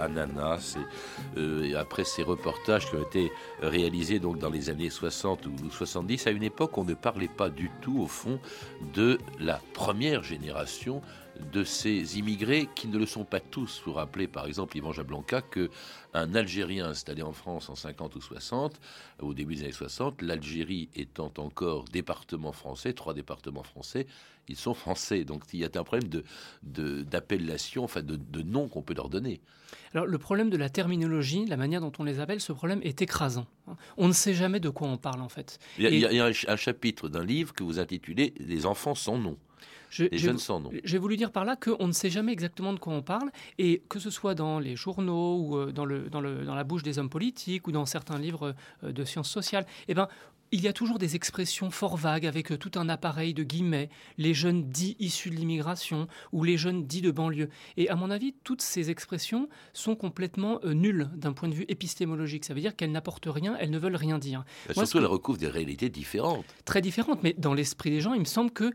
Ananas, 0.00 0.76
euh, 1.36 1.74
après 1.78 2.04
ces 2.04 2.22
reportages 2.22 2.88
qui 2.88 2.96
ont 2.96 3.02
été 3.02 3.32
réalisés 3.60 4.18
donc 4.18 4.38
dans 4.38 4.50
les 4.50 4.70
années 4.70 4.90
60 4.90 5.46
ou 5.46 5.70
70, 5.70 6.26
à 6.26 6.30
une 6.30 6.42
époque 6.42 6.76
on 6.78 6.84
ne 6.84 6.94
parlait 6.94 7.28
pas 7.28 7.50
du 7.50 7.70
tout, 7.80 8.00
au 8.00 8.06
fond, 8.06 8.38
de 8.94 9.18
la 9.38 9.60
première 9.74 10.22
génération 10.22 11.02
de 11.52 11.64
ces 11.64 12.18
immigrés 12.18 12.68
qui 12.74 12.88
ne 12.88 12.98
le 12.98 13.06
sont 13.06 13.24
pas 13.24 13.40
tous. 13.40 13.82
Vous 13.84 13.92
rappelez 13.92 14.26
par 14.26 14.46
exemple, 14.46 14.76
Yvan 14.76 14.92
Jablanca, 14.92 15.42
que 15.42 15.70
un 16.14 16.34
Algérien 16.34 16.86
installé 16.86 17.22
en 17.22 17.32
France 17.32 17.68
en 17.68 17.74
50 17.74 18.16
ou 18.16 18.20
60, 18.20 18.80
au 19.20 19.34
début 19.34 19.54
des 19.54 19.62
années 19.64 19.72
60, 19.72 20.22
l'Algérie 20.22 20.88
étant 20.94 21.32
encore 21.38 21.84
département 21.84 22.52
français, 22.52 22.92
trois 22.92 23.14
départements 23.14 23.62
français, 23.62 24.06
ils 24.48 24.56
sont 24.56 24.74
français. 24.74 25.24
Donc 25.24 25.44
il 25.52 25.60
y 25.60 25.64
a 25.64 25.68
un 25.74 25.84
problème 25.84 26.08
de, 26.62 27.02
d'appellation, 27.02 27.84
enfin 27.84 28.02
de, 28.02 28.16
de 28.16 28.42
nom 28.42 28.68
qu'on 28.68 28.82
peut 28.82 28.94
leur 28.94 29.08
donner. 29.08 29.40
Alors 29.94 30.06
le 30.06 30.18
problème 30.18 30.50
de 30.50 30.56
la 30.56 30.68
terminologie, 30.68 31.44
la 31.46 31.56
manière 31.56 31.80
dont 31.80 31.92
on 31.98 32.04
les 32.04 32.20
appelle, 32.20 32.40
ce 32.40 32.52
problème 32.52 32.80
est 32.82 33.02
écrasant. 33.02 33.46
On 33.96 34.08
ne 34.08 34.12
sait 34.12 34.34
jamais 34.34 34.60
de 34.60 34.68
quoi 34.68 34.88
on 34.88 34.96
parle 34.96 35.20
en 35.20 35.28
fait. 35.28 35.58
Il 35.78 35.94
y 35.94 36.20
a, 36.20 36.24
un, 36.24 36.56
chapitre 36.56 37.08
d'un 37.08 37.24
livre 37.24 37.52
que 37.52 37.62
vous 37.62 37.78
intitulez 37.78 38.34
Les 38.38 38.66
enfants 38.66 38.94
sans 38.94 39.18
nom. 39.18 39.36
Les 39.98 40.18
jeunes 40.18 40.38
sans 40.38 40.60
nom. 40.60 40.70
J'ai 40.84 40.98
voulu 40.98 41.16
dire 41.16 41.32
par 41.32 41.44
là 41.44 41.56
qu'on 41.56 41.86
ne 41.86 41.92
sait 41.92 42.10
jamais 42.10 42.32
exactement 42.32 42.72
de 42.72 42.78
quoi 42.78 42.92
on 42.92 43.02
parle, 43.02 43.30
et 43.58 43.82
que 43.88 43.98
ce 43.98 44.10
soit 44.10 44.34
dans 44.34 44.58
les 44.58 44.76
journaux 44.76 45.38
ou 45.38 45.56
euh, 45.56 45.72
dans, 45.72 45.84
le, 45.84 46.10
dans, 46.10 46.20
le, 46.20 46.44
dans 46.44 46.54
la 46.54 46.64
bouche 46.64 46.82
des 46.82 46.98
hommes 46.98 47.10
politiques 47.10 47.66
ou 47.66 47.72
dans 47.72 47.86
certains 47.86 48.18
livres 48.18 48.54
euh, 48.84 48.92
de 48.92 49.04
sciences 49.04 49.30
sociales, 49.30 49.66
eh 49.88 49.94
ben, 49.94 50.08
il 50.52 50.62
y 50.62 50.68
a 50.68 50.72
toujours 50.72 50.98
des 50.98 51.16
expressions 51.16 51.70
fort 51.70 51.96
vagues 51.96 52.26
avec 52.26 52.52
euh, 52.52 52.58
tout 52.58 52.72
un 52.76 52.88
appareil 52.88 53.34
de 53.34 53.42
guillemets, 53.42 53.90
les 54.16 54.34
jeunes 54.34 54.68
dits 54.70 54.96
issus 54.98 55.30
de 55.30 55.36
l'immigration 55.36 56.08
ou 56.32 56.44
les 56.44 56.56
jeunes 56.56 56.86
dits 56.86 57.02
de 57.02 57.10
banlieue. 57.10 57.50
Et 57.76 57.88
à 57.88 57.96
mon 57.96 58.10
avis, 58.10 58.34
toutes 58.44 58.62
ces 58.62 58.90
expressions 58.90 59.48
sont 59.72 59.94
complètement 59.94 60.60
euh, 60.64 60.72
nulles 60.72 61.10
d'un 61.14 61.32
point 61.32 61.48
de 61.48 61.54
vue 61.54 61.66
épistémologique. 61.68 62.44
Ça 62.44 62.54
veut 62.54 62.60
dire 62.60 62.76
qu'elles 62.76 62.92
n'apportent 62.92 63.28
rien, 63.28 63.56
elles 63.60 63.70
ne 63.70 63.78
veulent 63.78 63.96
rien 63.96 64.18
dire. 64.18 64.44
Bah, 64.68 64.74
surtout, 64.74 64.98
elles 64.98 65.06
recouvrent 65.06 65.38
des 65.38 65.48
réalités 65.48 65.90
différentes. 65.90 66.46
Très 66.64 66.80
différentes, 66.80 67.22
mais 67.22 67.34
dans 67.36 67.54
l'esprit 67.54 67.90
des 67.90 68.00
gens, 68.00 68.14
il 68.14 68.20
me 68.20 68.24
semble 68.24 68.50
que 68.50 68.72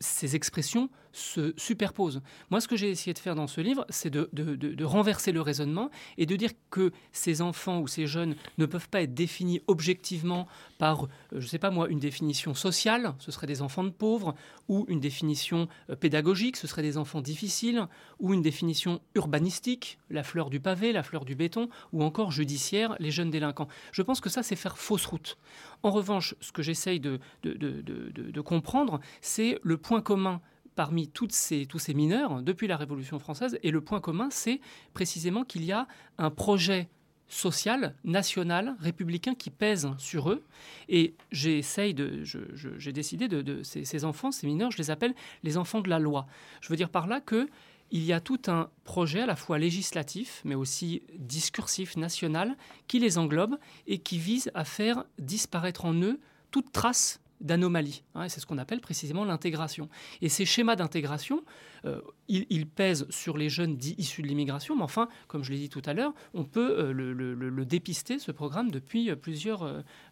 ces 0.00 0.36
expressions 0.36 0.88
se 1.14 1.54
superposent. 1.56 2.20
Moi, 2.50 2.60
ce 2.60 2.68
que 2.68 2.76
j'ai 2.76 2.90
essayé 2.90 3.14
de 3.14 3.18
faire 3.18 3.34
dans 3.34 3.46
ce 3.46 3.60
livre, 3.60 3.86
c'est 3.88 4.10
de, 4.10 4.28
de, 4.32 4.84
renverser 4.84 5.32
le 5.32 5.40
raisonnement 5.40 5.90
et 6.18 6.26
de 6.26 6.36
dire 6.36 6.50
que 6.70 6.92
ces 7.12 7.40
enfants 7.40 7.80
ou 7.80 7.86
ces 7.86 8.06
jeunes 8.06 8.34
ne 8.58 8.66
peuvent 8.66 8.88
pas 8.88 9.02
être 9.02 9.14
définis 9.14 9.62
objectivement 9.66 10.46
par, 10.78 11.04
euh, 11.04 11.08
je 11.32 11.36
ne 11.36 11.46
sais 11.46 11.58
pas 11.58 11.70
moi, 11.70 11.88
une 11.88 12.00
définition 12.00 12.54
sociale, 12.54 13.14
ce 13.18 13.30
serait 13.30 13.46
des 13.46 13.62
enfants 13.62 13.84
de 13.84 13.90
pauvres, 13.90 14.34
ou 14.68 14.84
une 14.88 15.00
définition 15.00 15.68
euh, 15.88 15.96
pédagogique, 15.96 16.56
ce 16.56 16.66
serait 16.66 16.82
des 16.82 16.98
enfants 16.98 17.20
difficiles, 17.20 17.86
ou 18.18 18.34
une 18.34 18.42
définition 18.42 19.00
urbanistique, 19.14 19.98
la 20.10 20.22
fleur 20.22 20.50
du 20.50 20.60
pavé, 20.60 20.92
la 20.92 21.02
fleur 21.02 21.24
du 21.24 21.34
béton, 21.34 21.68
ou 21.92 22.02
encore 22.02 22.32
judiciaire, 22.32 22.96
les 22.98 23.10
jeunes 23.10 23.30
délinquants. 23.30 23.68
Je 23.92 24.02
pense 24.02 24.20
que 24.20 24.28
ça, 24.28 24.42
c'est 24.42 24.56
faire 24.56 24.76
fausse 24.76 25.06
route. 25.06 25.38
En 25.82 25.90
revanche, 25.90 26.34
ce 26.40 26.50
que 26.50 26.62
j'essaye 26.62 26.98
de, 26.98 27.20
de, 27.42 28.40
comprendre, 28.40 29.00
c'est 29.20 29.58
le 29.62 29.76
point 29.76 30.00
commun 30.00 30.40
parmi 30.74 31.08
toutes 31.08 31.32
ces, 31.32 31.66
tous 31.66 31.78
ces 31.78 31.94
mineurs 31.94 32.42
depuis 32.42 32.66
la 32.66 32.76
Révolution 32.76 33.18
française. 33.18 33.58
Et 33.62 33.70
le 33.70 33.80
point 33.80 34.00
commun, 34.00 34.28
c'est 34.30 34.60
précisément 34.92 35.44
qu'il 35.44 35.64
y 35.64 35.72
a 35.72 35.86
un 36.18 36.30
projet 36.30 36.88
social, 37.28 37.94
national, 38.04 38.76
républicain 38.80 39.34
qui 39.34 39.50
pèse 39.50 39.88
sur 39.98 40.30
eux. 40.30 40.44
Et 40.88 41.14
j'essaye 41.32 41.94
de, 41.94 42.22
j'ai 42.22 42.92
décidé 42.92 43.28
de, 43.28 43.62
ces, 43.62 43.84
ces, 43.84 44.04
enfants, 44.04 44.30
ces 44.30 44.46
mineurs, 44.46 44.70
je 44.70 44.78
les 44.78 44.90
appelle 44.90 45.14
les 45.42 45.56
enfants 45.56 45.80
de 45.80 45.88
la 45.88 45.98
loi. 45.98 46.26
Je 46.60 46.68
veux 46.68 46.76
dire 46.76 46.90
par 46.90 47.06
là 47.06 47.20
que 47.20 47.48
il 47.90 48.02
y 48.02 48.12
a 48.12 48.20
tout 48.20 48.40
un 48.48 48.70
projet 48.84 49.20
à 49.20 49.26
la 49.26 49.36
fois 49.36 49.58
législatif, 49.58 50.40
mais 50.44 50.54
aussi 50.54 51.02
discursif 51.18 51.96
national, 51.96 52.56
qui 52.88 52.98
les 52.98 53.18
englobe 53.18 53.56
et 53.86 53.98
qui 53.98 54.18
vise 54.18 54.50
à 54.54 54.64
faire 54.64 55.04
disparaître 55.18 55.84
en 55.84 55.94
eux 55.94 56.18
toute 56.50 56.72
trace 56.72 57.20
d'anomalie. 57.44 58.02
Hein, 58.14 58.28
c'est 58.28 58.40
ce 58.40 58.46
qu'on 58.46 58.58
appelle 58.58 58.80
précisément 58.80 59.24
l'intégration. 59.24 59.88
Et 60.20 60.28
ces 60.28 60.44
schémas 60.44 60.76
d'intégration, 60.76 61.44
euh, 61.86 62.00
ils, 62.28 62.66
pèsent 62.66 63.06
sur 63.10 63.36
les 63.36 63.50
jeunes 63.50 63.76
dits 63.76 63.94
issus 63.98 64.22
de 64.22 64.26
l'immigration, 64.26 64.74
mais 64.74 64.82
enfin, 64.82 65.08
comme 65.28 65.44
je 65.44 65.52
l'ai 65.52 65.58
dit 65.58 65.68
tout 65.68 65.82
à 65.84 65.92
l'heure, 65.92 66.14
on 66.32 66.44
peut 66.44 66.78
euh, 66.78 66.92
le, 66.92 67.64
dépister, 67.66 68.18
ce 68.18 68.32
programme, 68.32 68.70
depuis 68.70 69.10
euh, 69.10 69.16
plusieurs, 69.16 69.64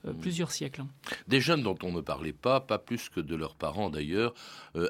mmh. 0.04 0.12
plusieurs 0.20 0.50
siècles. 0.50 0.82
Des 1.28 1.40
jeunes 1.40 1.62
dont 1.62 1.78
on 1.82 1.90
ne 1.90 2.02
parlait 2.02 2.34
pas, 2.34 2.60
pas 2.60 2.78
plus 2.78 3.08
que 3.08 3.20
de 3.20 3.34
leurs 3.34 3.54
parents 3.54 3.88
d'ailleurs, 3.88 4.34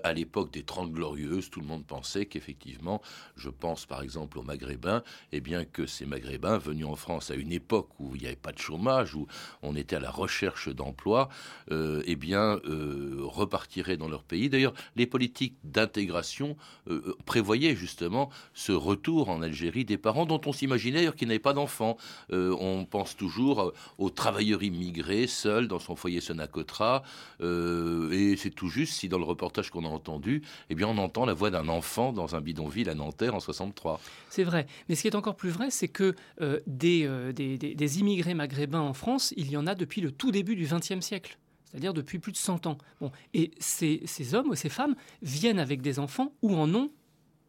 à 0.02 0.12
l'époque 0.12 0.52
des 0.52 0.64
Trente 0.64 0.92
Glorieuses, 0.92 1.50
tout 1.50 1.60
le 1.60 1.66
monde 1.66 1.84
pensait 1.84 2.26
qu'effectivement, 2.26 3.00
je 3.36 3.50
pense 3.50 3.86
par 3.86 4.02
exemple 4.02 4.38
aux 4.38 4.42
Maghrébins, 4.42 5.02
et 5.30 5.36
eh 5.36 5.40
bien 5.40 5.64
que 5.64 5.86
ces 5.86 6.06
Maghrébins 6.06 6.58
venus 6.58 6.86
en 6.86 6.96
France 6.96 7.30
à 7.30 7.34
une 7.34 7.52
époque 7.52 7.88
où 8.00 8.14
il 8.16 8.22
n'y 8.22 8.26
avait 8.26 8.36
pas 8.36 8.52
de 8.52 8.58
chômage, 8.58 9.14
où 9.14 9.26
on 9.62 9.76
était 9.76 9.96
à 9.96 10.00
la 10.00 10.10
recherche 10.10 10.68
d'emploi, 10.68 11.28
eh 11.70 12.16
bien 12.16 12.60
repartiraient 12.64 13.96
dans 13.96 14.08
leur 14.08 14.24
pays. 14.24 14.48
D'ailleurs, 14.48 14.74
les 14.96 15.06
politiques 15.06 15.56
d'intégration 15.64 16.56
euh, 16.88 17.16
prévoyait 17.26 17.76
justement 17.76 18.30
ce 18.54 18.72
retour 18.72 19.28
en 19.28 19.42
Algérie 19.42 19.84
des 19.84 19.98
parents 19.98 20.26
dont 20.26 20.40
on 20.46 20.52
s'imaginait 20.52 20.98
d'ailleurs 20.98 21.14
qu'ils 21.14 21.28
n'avaient 21.28 21.38
pas 21.38 21.52
d'enfants. 21.52 21.96
Euh, 22.32 22.56
on 22.58 22.84
pense 22.84 23.16
toujours 23.16 23.60
euh, 23.60 23.74
aux 23.98 24.10
travailleurs 24.10 24.62
immigrés 24.62 25.26
seuls 25.26 25.68
dans 25.68 25.78
son 25.78 25.94
foyer 25.94 26.20
Sonacotra. 26.20 27.02
et 27.40 28.34
c'est 28.36 28.54
tout 28.54 28.68
juste 28.68 28.94
si 28.94 29.08
dans 29.08 29.18
le 29.18 29.24
reportage 29.24 29.70
qu'on 29.70 29.84
a 29.84 29.88
entendu, 29.88 30.42
eh 30.70 30.74
bien 30.74 30.88
on 30.88 30.98
entend 30.98 31.24
la 31.24 31.34
voix 31.34 31.50
d'un 31.50 31.68
enfant 31.68 32.12
dans 32.12 32.34
un 32.34 32.40
bidonville 32.40 32.88
à 32.88 32.94
Nanterre 32.94 33.34
en 33.34 33.40
63. 33.40 34.00
C'est 34.28 34.44
vrai. 34.44 34.66
Mais 34.88 34.94
ce 34.94 35.02
qui 35.02 35.08
est 35.08 35.16
encore 35.16 35.36
plus 35.36 35.50
vrai, 35.50 35.70
c'est 35.70 35.88
que 35.88 36.14
des, 36.66 37.08
des, 37.32 37.56
des 37.58 38.00
immigrés 38.00 38.34
maghrébins 38.34 38.80
en 38.80 38.94
France, 38.94 39.32
il 39.36 39.50
y 39.50 39.56
en 39.56 39.66
a 39.66 39.74
depuis 39.74 40.00
le 40.00 40.10
tout 40.10 40.30
début 40.30 40.56
du 40.56 40.66
XXe 40.66 41.00
siècle 41.00 41.38
c'est-à-dire 41.72 41.94
depuis 41.94 42.18
plus 42.18 42.32
de 42.32 42.36
100 42.36 42.66
ans. 42.66 42.78
Bon, 43.00 43.10
et 43.34 43.50
ces, 43.58 44.34
hommes 44.34 44.50
ou 44.50 44.54
ces 44.54 44.68
femmes 44.68 44.94
viennent 45.22 45.58
avec 45.58 45.80
des 45.80 45.98
enfants 45.98 46.32
ou 46.42 46.54
en 46.54 46.72
ont 46.74 46.90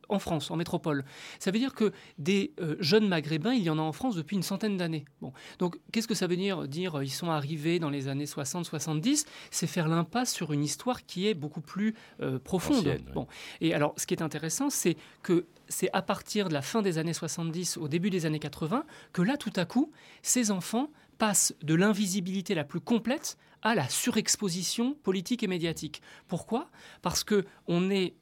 en 0.09 0.19
France, 0.19 0.51
en 0.51 0.57
métropole. 0.57 1.05
Ça 1.39 1.49
veut 1.49 1.59
dire 1.59 1.73
que 1.73 1.91
des 2.17 2.53
euh, 2.59 2.75
jeunes 2.79 3.07
maghrébins, 3.07 3.53
il 3.53 3.63
y 3.63 3.69
en 3.69 3.79
a 3.79 3.81
en 3.81 3.93
France 3.93 4.15
depuis 4.15 4.35
une 4.35 4.43
centaine 4.43 4.77
d'années. 4.77 5.05
Bon. 5.21 5.33
Donc, 5.59 5.79
qu'est-ce 5.91 6.07
que 6.07 6.13
ça 6.13 6.27
veut 6.27 6.35
dire 6.35 6.67
dire 6.67 6.99
euh, 6.99 7.05
ils 7.05 7.09
sont 7.09 7.29
arrivés 7.29 7.79
dans 7.79 7.89
les 7.89 8.09
années 8.09 8.25
60-70 8.25 9.25
C'est 9.49 9.65
faire 9.65 9.87
l'impasse 9.87 10.33
sur 10.33 10.53
une 10.53 10.63
histoire 10.63 11.05
qui 11.05 11.27
est 11.27 11.33
beaucoup 11.33 11.61
plus 11.61 11.95
euh, 12.21 12.37
profonde. 12.37 12.99
bon. 13.13 13.27
Et 13.61 13.73
alors, 13.73 13.93
ce 13.97 14.05
qui 14.05 14.13
est 14.13 14.21
intéressant, 14.21 14.69
c'est 14.69 14.97
que 15.23 15.45
c'est 15.69 15.89
à 15.93 16.01
partir 16.01 16.49
de 16.49 16.53
la 16.53 16.61
fin 16.61 16.81
des 16.81 16.97
années 16.97 17.13
70 17.13 17.77
au 17.77 17.87
début 17.87 18.09
des 18.09 18.25
années 18.25 18.39
80 18.39 18.85
que 19.13 19.21
là, 19.21 19.37
tout 19.37 19.53
à 19.55 19.65
coup, 19.65 19.91
ces 20.21 20.51
enfants 20.51 20.89
passent 21.23 21.55
de 21.63 21.73
l'invisibilité 21.73 22.53
la 22.53 22.65
plus 22.65 22.81
complète 22.81 23.37
à 23.61 23.75
la 23.75 23.87
surexposition 23.87 24.93
politique 24.93 25.41
et 25.41 25.47
médiatique. 25.47 26.01
Pourquoi? 26.27 26.69
Parce 27.01 27.23
que 27.23 27.45
on 27.65 27.89
est 27.89 28.15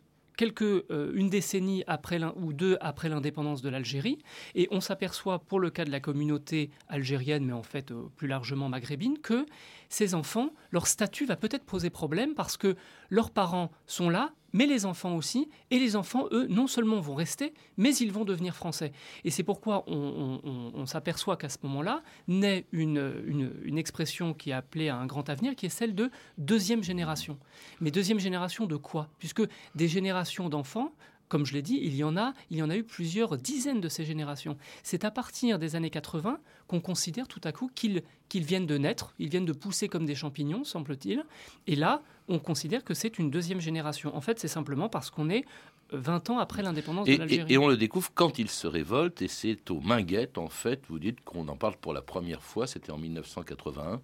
euh, 0.51 1.11
une 1.15 1.29
décennie 1.29 1.83
après 1.87 2.19
ou 2.35 2.53
deux 2.53 2.77
après 2.79 3.09
l'indépendance 3.09 3.63
de 3.63 3.69
l'Algérie, 3.69 4.19
et 4.53 4.67
on 4.69 4.81
s'aperçoit, 4.81 5.39
pour 5.39 5.59
le 5.59 5.71
cas 5.71 5.83
de 5.83 5.89
la 5.89 5.99
communauté 5.99 6.69
algérienne, 6.89 7.43
mais 7.43 7.53
en 7.53 7.63
fait 7.63 7.91
euh, 7.91 8.03
plus 8.15 8.27
largement 8.27 8.69
maghrébine, 8.69 9.17
que 9.17 9.47
ces 9.89 10.13
enfants, 10.13 10.49
leur 10.69 10.85
statut 10.85 11.25
va 11.25 11.37
peut-être 11.37 11.65
poser 11.65 11.89
problème 11.89 12.35
parce 12.35 12.55
que 12.55 12.75
leurs 13.09 13.31
parents 13.31 13.71
sont 13.87 14.11
là, 14.11 14.31
mais 14.53 14.65
les 14.65 14.85
enfants 14.85 15.15
aussi, 15.15 15.49
et 15.69 15.79
les 15.79 15.95
enfants, 15.95 16.27
eux, 16.31 16.47
non 16.47 16.67
seulement 16.67 16.99
vont 16.99 17.15
rester, 17.15 17.53
mais 17.77 17.95
ils 17.95 18.11
vont 18.11 18.25
devenir 18.25 18.55
français. 18.55 18.91
Et 19.23 19.31
c'est 19.31 19.43
pourquoi 19.43 19.83
on, 19.87 20.85
s'aperçoit 20.85 21.37
qu'à 21.37 21.49
ce 21.49 21.57
moment-là 21.63 22.01
naît 22.27 22.65
une, 22.71 23.13
une, 23.25 23.77
expression 23.77 24.33
qui 24.33 24.49
est 24.49 24.53
appelée 24.53 24.89
à 24.89 24.97
un 24.97 25.05
grand 25.05 25.29
avenir, 25.29 25.55
qui 25.55 25.65
est 25.65 25.69
celle 25.69 25.95
de 25.95 26.09
deuxième 26.37 26.83
génération. 26.83 27.37
Mais 27.79 27.91
deuxième 27.91 28.19
génération 28.19 28.65
de 28.65 28.75
quoi? 28.75 29.09
Puisque 29.19 29.43
des 29.75 29.87
générations 29.87 30.49
d'enfants 30.49 30.91
comme 31.31 31.45
je 31.45 31.53
l'ai 31.53 31.61
dit, 31.61 31.79
il 31.81 31.95
y 31.95 32.03
en 32.03 32.17
a, 32.17 32.33
il 32.49 32.57
y 32.57 32.61
en 32.61 32.69
a 32.69 32.75
eu 32.75 32.83
plusieurs 32.83 33.37
dizaines 33.37 33.79
de 33.79 33.87
ces 33.87 34.03
générations. 34.03 34.57
C'est 34.83 35.05
à 35.05 35.11
partir 35.11 35.59
des 35.59 35.77
années 35.77 35.89
80 35.89 36.39
qu'on 36.67 36.81
considère 36.81 37.25
tout 37.29 37.39
à 37.45 37.53
coup 37.53 37.71
qu'ils 37.73 38.03
viennent 38.33 38.65
de 38.65 38.77
naître, 38.77 39.13
ils 39.17 39.29
viennent 39.29 39.45
de 39.45 39.53
pousser 39.53 39.87
comme 39.87 40.05
des 40.05 40.13
champignons, 40.13 40.65
semble-t-il. 40.65 41.23
Et 41.67 41.77
là, 41.77 42.01
on 42.27 42.37
considère 42.37 42.83
que 42.83 42.93
c'est 42.93 43.17
une 43.17 43.31
deuxième 43.31 43.61
génération. 43.61 44.13
En 44.13 44.19
fait, 44.19 44.39
c'est 44.39 44.49
simplement 44.49 44.89
parce 44.89 45.09
qu'on 45.09 45.29
est 45.29 45.45
20 45.93 46.31
ans 46.31 46.37
après 46.37 46.63
l'indépendance 46.63 47.07
de 47.07 47.15
l'Algérie. 47.15 47.53
Et, 47.53 47.57
on 47.57 47.69
le 47.69 47.77
découvre 47.77 48.11
quand 48.13 48.37
ils 48.37 48.49
se 48.49 48.67
révoltent, 48.67 49.21
et 49.21 49.29
c'est 49.29 49.71
aux 49.71 49.79
Minguettes, 49.79 50.37
en 50.37 50.49
fait, 50.49 50.81
vous 50.89 50.99
dites 50.99 51.21
qu'on 51.21 51.47
en 51.47 51.55
parle 51.55 51.77
pour 51.77 51.93
la 51.93 52.01
première 52.01 52.43
fois, 52.43 52.67
c'était 52.67 52.91
en 52.91 52.97
1981. 52.97 54.01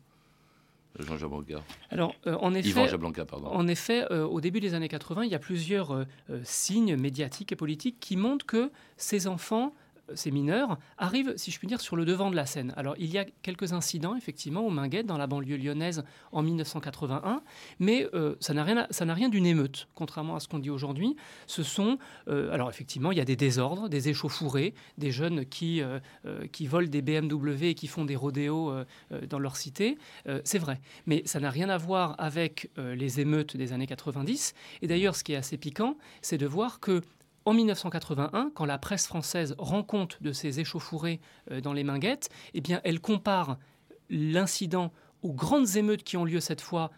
Blanca. 1.03 1.61
Alors, 1.89 2.15
euh, 2.25 2.35
en 2.41 2.53
effet, 2.53 2.87
En 3.45 3.67
effet, 3.67 4.05
euh, 4.11 4.25
au 4.25 4.41
début 4.41 4.59
des 4.59 4.73
années 4.73 4.87
80, 4.87 5.25
il 5.25 5.31
y 5.31 5.35
a 5.35 5.39
plusieurs 5.39 5.93
euh, 5.93 6.05
signes 6.43 6.95
médiatiques 6.95 7.51
et 7.51 7.55
politiques 7.55 7.97
qui 7.99 8.17
montrent 8.17 8.45
que 8.45 8.71
ces 8.97 9.27
enfants 9.27 9.73
ces 10.15 10.31
mineurs, 10.31 10.77
arrivent, 10.97 11.33
si 11.37 11.51
je 11.51 11.59
puis 11.59 11.67
dire, 11.67 11.81
sur 11.81 11.95
le 11.95 12.05
devant 12.05 12.29
de 12.29 12.35
la 12.35 12.45
scène. 12.45 12.73
Alors, 12.77 12.95
il 12.97 13.09
y 13.11 13.17
a 13.17 13.25
quelques 13.41 13.73
incidents, 13.73 14.15
effectivement, 14.15 14.61
au 14.61 14.69
Minguette, 14.69 15.05
dans 15.05 15.17
la 15.17 15.27
banlieue 15.27 15.57
lyonnaise, 15.57 16.03
en 16.31 16.41
1981, 16.41 17.41
mais 17.79 18.07
euh, 18.13 18.35
ça 18.39 18.53
n'a 18.53 18.63
rien, 18.63 18.87
rien 19.13 19.29
d'une 19.29 19.45
émeute, 19.45 19.87
contrairement 19.95 20.35
à 20.35 20.39
ce 20.39 20.47
qu'on 20.47 20.59
dit 20.59 20.69
aujourd'hui. 20.69 21.15
Ce 21.47 21.63
sont, 21.63 21.97
euh, 22.27 22.51
alors 22.51 22.69
effectivement, 22.69 23.11
il 23.11 23.17
y 23.17 23.21
a 23.21 23.25
des 23.25 23.35
désordres, 23.35 23.89
des 23.89 24.09
échauffourées, 24.09 24.73
des 24.97 25.11
jeunes 25.11 25.45
qui, 25.45 25.81
euh, 25.81 25.99
qui 26.51 26.67
volent 26.67 26.89
des 26.89 27.01
BMW 27.01 27.69
et 27.69 27.75
qui 27.75 27.87
font 27.87 28.05
des 28.05 28.15
rodéos 28.15 28.73
dans 29.29 29.39
leur 29.39 29.55
cité. 29.55 29.97
C'est 30.43 30.59
vrai, 30.59 30.79
mais 31.05 31.21
ça 31.25 31.39
n'a 31.39 31.49
rien 31.49 31.69
à 31.69 31.77
voir 31.77 32.15
avec 32.17 32.69
les 32.77 33.19
émeutes 33.19 33.55
des 33.57 33.73
années 33.73 33.87
90. 33.87 34.53
Et 34.81 34.87
d'ailleurs, 34.87 35.15
ce 35.15 35.23
qui 35.23 35.33
est 35.33 35.37
assez 35.37 35.57
piquant, 35.57 35.97
c'est 36.21 36.37
de 36.37 36.45
voir 36.45 36.79
que 36.79 37.01
en 37.47 37.53
1981, 37.53 38.51
quand 38.53 38.65
la 38.65 38.77
presse 38.77 39.07
française 39.07 39.55
rend 39.57 39.81
compte 39.81 40.21
de 40.21 40.33
ces 40.33 40.59
échauffourées 40.59 41.21
euh, 41.49 41.61
dans 41.61 41.71
les 41.71 41.85
Minguettes, 41.85 42.29
eh 42.53 42.59
bien, 42.59 42.81
elle 42.83 42.99
compare 42.99 43.57
l'incident 44.09 44.91
aux 45.21 45.31
grandes 45.31 45.77
émeutes 45.77 46.03
qui 46.03 46.17
ont 46.17 46.25
lieu 46.25 46.41
cette 46.41 46.59
fois 46.59 46.91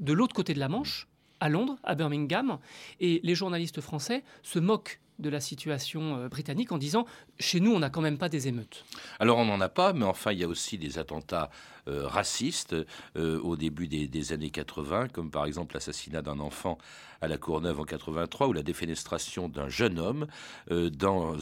de 0.00 0.12
l'autre 0.12 0.34
côté 0.34 0.54
de 0.54 0.58
la 0.58 0.68
Manche, 0.68 1.06
à 1.38 1.48
Londres, 1.48 1.76
à 1.84 1.94
Birmingham, 1.94 2.58
et 2.98 3.20
les 3.22 3.36
journalistes 3.36 3.80
français 3.80 4.24
se 4.42 4.58
moquent 4.58 5.00
de 5.20 5.30
la 5.30 5.40
situation 5.40 6.16
euh, 6.16 6.28
britannique 6.28 6.72
en 6.72 6.78
disant 6.78 7.06
chez 7.38 7.60
nous 7.60 7.72
on 7.72 7.78
n'a 7.78 7.90
quand 7.90 8.00
même 8.00 8.18
pas 8.18 8.28
des 8.28 8.48
émeutes. 8.48 8.84
Alors 9.18 9.38
on 9.38 9.44
n'en 9.44 9.60
a 9.60 9.68
pas, 9.68 9.92
mais 9.92 10.04
enfin 10.04 10.32
il 10.32 10.38
y 10.38 10.44
a 10.44 10.48
aussi 10.48 10.78
des 10.78 10.98
attentats 10.98 11.50
euh, 11.88 12.06
racistes 12.06 12.74
euh, 13.16 13.40
au 13.40 13.56
début 13.56 13.88
des, 13.88 14.32
années 14.32 14.50
80, 14.50 15.08
comme 15.08 15.30
par 15.30 15.46
exemple 15.46 15.74
l'assassinat 15.74 16.22
d'un 16.22 16.40
enfant 16.40 16.78
à 17.20 17.28
la 17.28 17.36
Courneuve 17.36 17.80
en 17.80 17.84
83 17.84 18.48
ou 18.48 18.52
la 18.52 18.62
défenestration 18.62 19.48
d'un 19.48 19.68
jeune 19.68 19.98
homme 19.98 20.26
dans, 20.70 21.36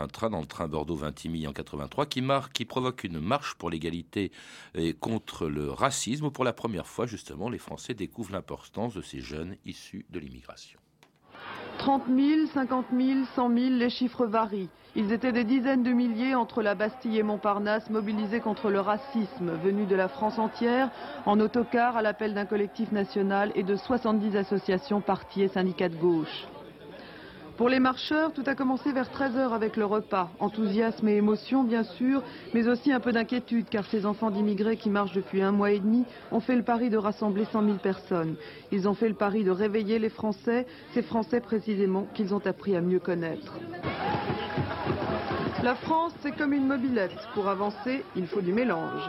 un 0.00 0.06
train, 0.06 0.28
dans 0.28 0.40
le 0.40 0.46
train 0.46 0.68
Bordeaux-Vintimille 0.68 1.48
en 1.48 1.54
83, 1.54 2.04
qui, 2.06 2.22
qui 2.52 2.64
provoque 2.66 3.04
une 3.04 3.18
marche 3.18 3.54
pour 3.54 3.70
l'égalité 3.70 4.30
et 4.74 4.92
contre 4.92 5.46
le 5.46 5.70
racisme, 5.70 6.30
pour 6.30 6.44
la 6.44 6.52
première 6.52 6.86
fois 6.86 7.06
justement 7.06 7.48
les 7.48 7.58
Français 7.58 7.94
découvrent 7.94 8.32
l'importance 8.32 8.94
de 8.94 9.02
ces 9.02 9.20
jeunes 9.20 9.56
issus 9.64 10.04
de 10.10 10.18
l'immigration. 10.18 10.81
30 11.78 12.04
000, 12.06 12.46
50 12.52 12.86
000, 12.96 13.24
100 13.34 13.48
000, 13.48 13.70
les 13.76 13.90
chiffres 13.90 14.26
varient. 14.26 14.68
Ils 14.94 15.12
étaient 15.12 15.32
des 15.32 15.44
dizaines 15.44 15.82
de 15.82 15.92
milliers 15.92 16.34
entre 16.34 16.62
la 16.62 16.74
Bastille 16.74 17.18
et 17.18 17.22
Montparnasse, 17.22 17.88
mobilisés 17.88 18.40
contre 18.40 18.70
le 18.70 18.80
racisme 18.80 19.52
venu 19.64 19.86
de 19.86 19.96
la 19.96 20.08
France 20.08 20.38
entière, 20.38 20.90
en 21.24 21.40
autocar 21.40 21.96
à 21.96 22.02
l'appel 22.02 22.34
d'un 22.34 22.44
collectif 22.44 22.92
national 22.92 23.52
et 23.54 23.62
de 23.62 23.74
70 23.74 24.36
associations, 24.36 25.00
partis 25.00 25.42
et 25.42 25.48
syndicats 25.48 25.88
de 25.88 25.96
gauche. 25.96 26.46
Pour 27.62 27.68
les 27.68 27.78
marcheurs, 27.78 28.32
tout 28.32 28.42
a 28.46 28.56
commencé 28.56 28.90
vers 28.90 29.08
13h 29.08 29.52
avec 29.52 29.76
le 29.76 29.84
repas. 29.84 30.32
Enthousiasme 30.40 31.06
et 31.06 31.14
émotion, 31.14 31.62
bien 31.62 31.84
sûr, 31.84 32.20
mais 32.54 32.66
aussi 32.66 32.90
un 32.90 32.98
peu 32.98 33.12
d'inquiétude, 33.12 33.68
car 33.70 33.84
ces 33.86 34.04
enfants 34.04 34.32
d'immigrés 34.32 34.76
qui 34.76 34.90
marchent 34.90 35.12
depuis 35.12 35.42
un 35.42 35.52
mois 35.52 35.70
et 35.70 35.78
demi 35.78 36.04
ont 36.32 36.40
fait 36.40 36.56
le 36.56 36.64
pari 36.64 36.90
de 36.90 36.96
rassembler 36.96 37.44
100 37.44 37.64
000 37.64 37.76
personnes. 37.76 38.34
Ils 38.72 38.88
ont 38.88 38.94
fait 38.94 39.08
le 39.08 39.14
pari 39.14 39.44
de 39.44 39.52
réveiller 39.52 40.00
les 40.00 40.08
Français, 40.08 40.66
ces 40.92 41.02
Français 41.02 41.40
précisément 41.40 42.08
qu'ils 42.14 42.34
ont 42.34 42.44
appris 42.44 42.74
à 42.74 42.80
mieux 42.80 42.98
connaître. 42.98 43.54
La 45.62 45.76
France, 45.76 46.14
c'est 46.20 46.32
comme 46.32 46.54
une 46.54 46.66
mobilette. 46.66 47.28
Pour 47.32 47.48
avancer, 47.48 48.04
il 48.16 48.26
faut 48.26 48.40
du 48.40 48.52
mélange. 48.52 49.08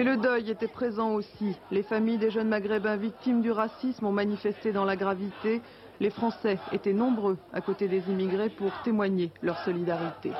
Mais 0.00 0.06
le 0.06 0.16
deuil 0.16 0.48
était 0.48 0.66
présent 0.66 1.10
aussi. 1.12 1.58
Les 1.70 1.82
familles 1.82 2.16
des 2.16 2.30
jeunes 2.30 2.48
maghrébins 2.48 2.96
victimes 2.96 3.42
du 3.42 3.50
racisme 3.50 4.06
ont 4.06 4.12
manifesté 4.12 4.72
dans 4.72 4.86
la 4.86 4.96
gravité. 4.96 5.60
Les 6.00 6.08
Français 6.08 6.56
étaient 6.72 6.94
nombreux 6.94 7.36
à 7.52 7.60
côté 7.60 7.86
des 7.86 8.08
immigrés 8.08 8.48
pour 8.48 8.72
témoigner 8.82 9.30
leur 9.42 9.58
solidarité. 9.58 10.32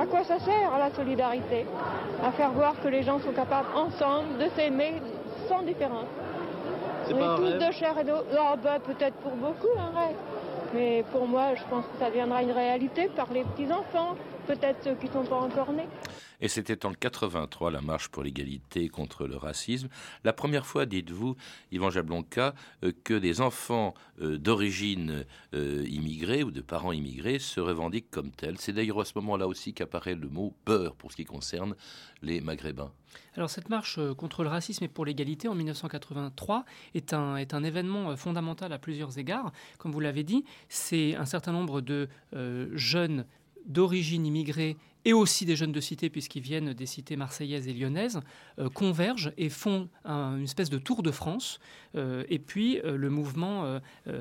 À 0.00 0.06
quoi 0.06 0.24
ça 0.24 0.38
sert 0.38 0.78
la 0.78 0.90
solidarité? 0.92 1.66
À 2.24 2.32
faire 2.32 2.52
voir 2.52 2.72
que 2.82 2.88
les 2.88 3.02
gens 3.02 3.18
sont 3.18 3.32
capables 3.32 3.68
ensemble 3.76 4.38
de 4.38 4.48
s'aimer 4.56 4.94
sans 5.46 5.60
différence. 5.60 6.08
C'est 7.06 7.12
On 7.12 7.18
est 7.18 7.36
tous 7.36 7.42
rêve 7.42 7.68
de 7.68 7.72
chair 7.74 7.98
et 7.98 8.04
d'eau. 8.04 8.24
Ah, 8.34 8.56
bah, 8.56 8.78
peut-être 8.78 9.16
pour 9.16 9.32
beaucoup 9.32 9.78
un 9.78 9.98
rêve. 9.98 10.16
Mais 10.72 11.04
pour 11.12 11.28
moi, 11.28 11.54
je 11.54 11.62
pense 11.68 11.84
que 11.84 11.98
ça 11.98 12.08
deviendra 12.08 12.42
une 12.42 12.52
réalité 12.52 13.10
par 13.14 13.30
les 13.30 13.44
petits-enfants, 13.44 14.14
peut-être 14.46 14.82
ceux 14.84 14.94
qui 14.94 15.06
ne 15.06 15.12
sont 15.12 15.24
pas 15.24 15.36
encore 15.36 15.72
nés. 15.72 15.88
Et 16.40 16.48
c'était 16.48 16.84
en 16.84 16.92
83 16.92 17.70
la 17.70 17.80
marche 17.80 18.08
pour 18.08 18.22
l'égalité 18.22 18.88
contre 18.88 19.26
le 19.26 19.36
racisme. 19.36 19.88
La 20.24 20.32
première 20.32 20.66
fois, 20.66 20.86
dites-vous, 20.86 21.36
Yvan 21.72 21.90
Jablonka, 21.90 22.54
euh, 22.82 22.92
que 23.04 23.14
des 23.14 23.40
enfants 23.40 23.94
euh, 24.20 24.36
d'origine 24.38 25.24
euh, 25.54 25.84
immigrée 25.88 26.42
ou 26.42 26.50
de 26.50 26.60
parents 26.60 26.92
immigrés 26.92 27.38
se 27.38 27.60
revendiquent 27.60 28.10
comme 28.10 28.30
tels. 28.30 28.58
C'est 28.58 28.72
d'ailleurs 28.72 29.00
à 29.00 29.04
ce 29.04 29.12
moment-là 29.16 29.46
aussi 29.46 29.72
qu'apparaît 29.72 30.14
le 30.14 30.28
mot 30.28 30.54
peur 30.64 30.94
pour 30.96 31.12
ce 31.12 31.16
qui 31.16 31.24
concerne 31.24 31.74
les 32.22 32.40
Maghrébins. 32.40 32.92
Alors 33.36 33.50
cette 33.50 33.68
marche 33.68 33.98
contre 34.16 34.42
le 34.42 34.48
racisme 34.48 34.84
et 34.84 34.88
pour 34.88 35.04
l'égalité 35.04 35.48
en 35.48 35.54
1983 35.54 36.64
est 36.94 37.12
un, 37.12 37.36
est 37.36 37.54
un 37.54 37.62
événement 37.62 38.16
fondamental 38.16 38.72
à 38.72 38.78
plusieurs 38.78 39.18
égards. 39.18 39.52
Comme 39.78 39.92
vous 39.92 40.00
l'avez 40.00 40.24
dit, 40.24 40.44
c'est 40.68 41.14
un 41.16 41.24
certain 41.24 41.52
nombre 41.52 41.80
de 41.80 42.08
euh, 42.34 42.68
jeunes 42.74 43.24
d'origine 43.64 44.26
immigrée 44.26 44.76
et 45.04 45.12
aussi 45.12 45.44
des 45.44 45.56
jeunes 45.56 45.72
de 45.72 45.80
cité, 45.80 46.08
puisqu'ils 46.10 46.42
viennent 46.42 46.72
des 46.72 46.86
cités 46.86 47.16
marseillaises 47.16 47.68
et 47.68 47.72
lyonnaises, 47.74 48.20
euh, 48.58 48.68
convergent 48.68 49.32
et 49.36 49.48
font 49.48 49.88
un- 50.04 50.36
une 50.38 50.44
espèce 50.44 50.70
de 50.70 50.78
tour 50.78 51.02
de 51.02 51.10
France. 51.10 51.60
Euh, 51.94 52.24
et 52.28 52.38
puis, 52.38 52.80
euh, 52.80 52.96
le 52.96 53.10
mouvement 53.10 53.80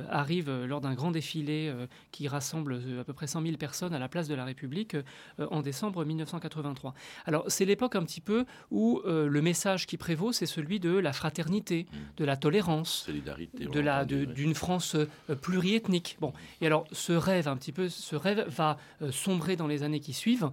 arrive 0.09 0.49
lors 0.65 0.81
d'un 0.81 0.93
grand 0.93 1.11
défilé 1.11 1.73
qui 2.11 2.27
rassemble 2.27 2.81
à 2.99 3.03
peu 3.03 3.13
près 3.13 3.27
100 3.27 3.41
000 3.41 3.57
personnes 3.57 3.93
à 3.93 3.99
la 3.99 4.07
place 4.07 4.27
de 4.27 4.35
la 4.35 4.45
République 4.45 4.95
en 5.39 5.61
décembre 5.61 6.05
1983. 6.05 6.93
Alors, 7.25 7.45
c'est 7.47 7.65
l'époque 7.65 7.95
un 7.95 8.03
petit 8.03 8.21
peu 8.21 8.45
où 8.71 9.01
le 9.05 9.41
message 9.41 9.85
qui 9.87 9.97
prévaut, 9.97 10.31
c'est 10.31 10.45
celui 10.45 10.79
de 10.79 10.91
la 10.91 11.13
fraternité, 11.13 11.87
de 12.17 12.25
la 12.25 12.37
tolérance, 12.37 13.03
Solidarité. 13.05 13.65
de 13.65 13.79
l'a 13.79 14.05
d'une 14.05 14.53
France 14.55 14.95
pluriethnique. 15.41 16.17
Bon, 16.21 16.33
et 16.61 16.65
alors 16.67 16.85
ce 16.91 17.13
rêve 17.13 17.47
un 17.47 17.57
petit 17.57 17.71
peu, 17.71 17.89
ce 17.89 18.15
rêve 18.15 18.45
va 18.47 18.77
sombrer 19.11 19.55
dans 19.55 19.67
les 19.67 19.83
années 19.83 19.99
qui 19.99 20.13
suivent, 20.13 20.51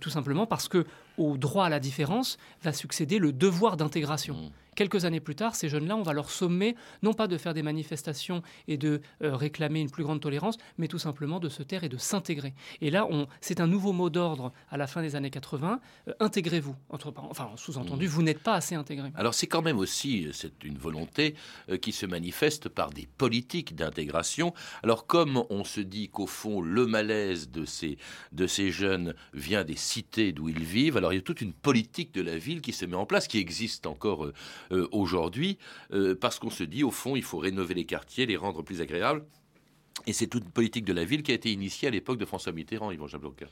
tout 0.00 0.10
simplement 0.10 0.46
parce 0.46 0.68
que 0.68 0.86
au 1.18 1.36
droit 1.36 1.66
à 1.66 1.68
la 1.68 1.80
différence 1.80 2.38
va 2.62 2.72
succéder 2.72 3.18
le 3.18 3.32
devoir 3.32 3.76
d'intégration. 3.76 4.34
Mmh. 4.34 4.50
Quelques 4.76 5.06
années 5.06 5.20
plus 5.20 5.34
tard, 5.34 5.54
ces 5.56 5.70
jeunes-là, 5.70 5.96
on 5.96 6.02
va 6.02 6.12
leur 6.12 6.28
sommer 6.30 6.76
non 7.02 7.14
pas 7.14 7.28
de 7.28 7.38
faire 7.38 7.54
des 7.54 7.62
manifestations 7.62 8.42
et 8.68 8.76
de 8.76 9.00
euh, 9.22 9.34
réclamer 9.34 9.80
une 9.80 9.90
plus 9.90 10.04
grande 10.04 10.20
tolérance, 10.20 10.58
mais 10.76 10.86
tout 10.86 10.98
simplement 10.98 11.40
de 11.40 11.48
se 11.48 11.62
taire 11.62 11.82
et 11.82 11.88
de 11.88 11.96
s'intégrer. 11.96 12.52
Et 12.82 12.90
là, 12.90 13.06
on, 13.10 13.26
c'est 13.40 13.60
un 13.60 13.66
nouveau 13.66 13.92
mot 13.94 14.10
d'ordre 14.10 14.52
à 14.70 14.76
la 14.76 14.86
fin 14.86 15.00
des 15.00 15.16
années 15.16 15.30
80. 15.30 15.80
euh, 16.08 16.12
intégrez-vous. 16.20 16.76
Enfin, 16.90 17.50
sous-entendu, 17.56 18.06
vous 18.06 18.22
n'êtes 18.22 18.42
pas 18.42 18.52
assez 18.52 18.74
intégré. 18.74 19.10
Alors 19.14 19.32
c'est 19.32 19.46
quand 19.46 19.62
même 19.62 19.78
aussi 19.78 20.26
euh, 20.26 20.30
c'est 20.32 20.62
une 20.62 20.76
volonté 20.76 21.36
euh, 21.70 21.78
qui 21.78 21.92
se 21.92 22.04
manifeste 22.04 22.68
par 22.68 22.90
des 22.90 23.08
politiques 23.16 23.74
d'intégration. 23.76 24.52
Alors 24.82 25.06
comme 25.06 25.42
on 25.48 25.64
se 25.64 25.80
dit 25.80 26.10
qu'au 26.10 26.26
fond 26.26 26.60
le 26.60 26.86
malaise 26.86 27.50
de 27.50 27.64
ces 27.64 27.96
de 28.32 28.46
ces 28.46 28.70
jeunes 28.70 29.14
vient 29.32 29.64
des 29.64 29.76
cités 29.76 30.32
d'où 30.32 30.50
ils 30.50 30.64
vivent, 30.64 30.98
alors 30.98 31.05
il 31.12 31.16
y 31.16 31.18
a 31.18 31.22
toute 31.22 31.40
une 31.40 31.52
politique 31.52 32.12
de 32.14 32.22
la 32.22 32.38
ville 32.38 32.60
qui 32.60 32.72
se 32.72 32.84
met 32.84 32.96
en 32.96 33.06
place, 33.06 33.28
qui 33.28 33.38
existe 33.38 33.86
encore 33.86 34.24
euh, 34.24 34.34
euh, 34.72 34.88
aujourd'hui, 34.92 35.58
euh, 35.92 36.14
parce 36.14 36.38
qu'on 36.38 36.50
se 36.50 36.64
dit 36.64 36.84
au 36.84 36.90
fond 36.90 37.16
il 37.16 37.22
faut 37.22 37.38
rénover 37.38 37.74
les 37.74 37.84
quartiers, 37.84 38.26
les 38.26 38.36
rendre 38.36 38.62
plus 38.62 38.80
agréables. 38.80 39.24
Et 40.06 40.12
c'est 40.12 40.26
toute 40.26 40.44
une 40.44 40.50
politique 40.50 40.84
de 40.84 40.92
la 40.92 41.04
ville 41.04 41.22
qui 41.22 41.32
a 41.32 41.34
été 41.34 41.50
initiée 41.50 41.88
à 41.88 41.90
l'époque 41.90 42.18
de 42.18 42.24
François 42.24 42.52
Mitterrand, 42.52 42.90
Yvan 42.90 43.06
Jablonka. 43.06 43.46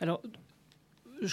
Alors, 0.00 0.20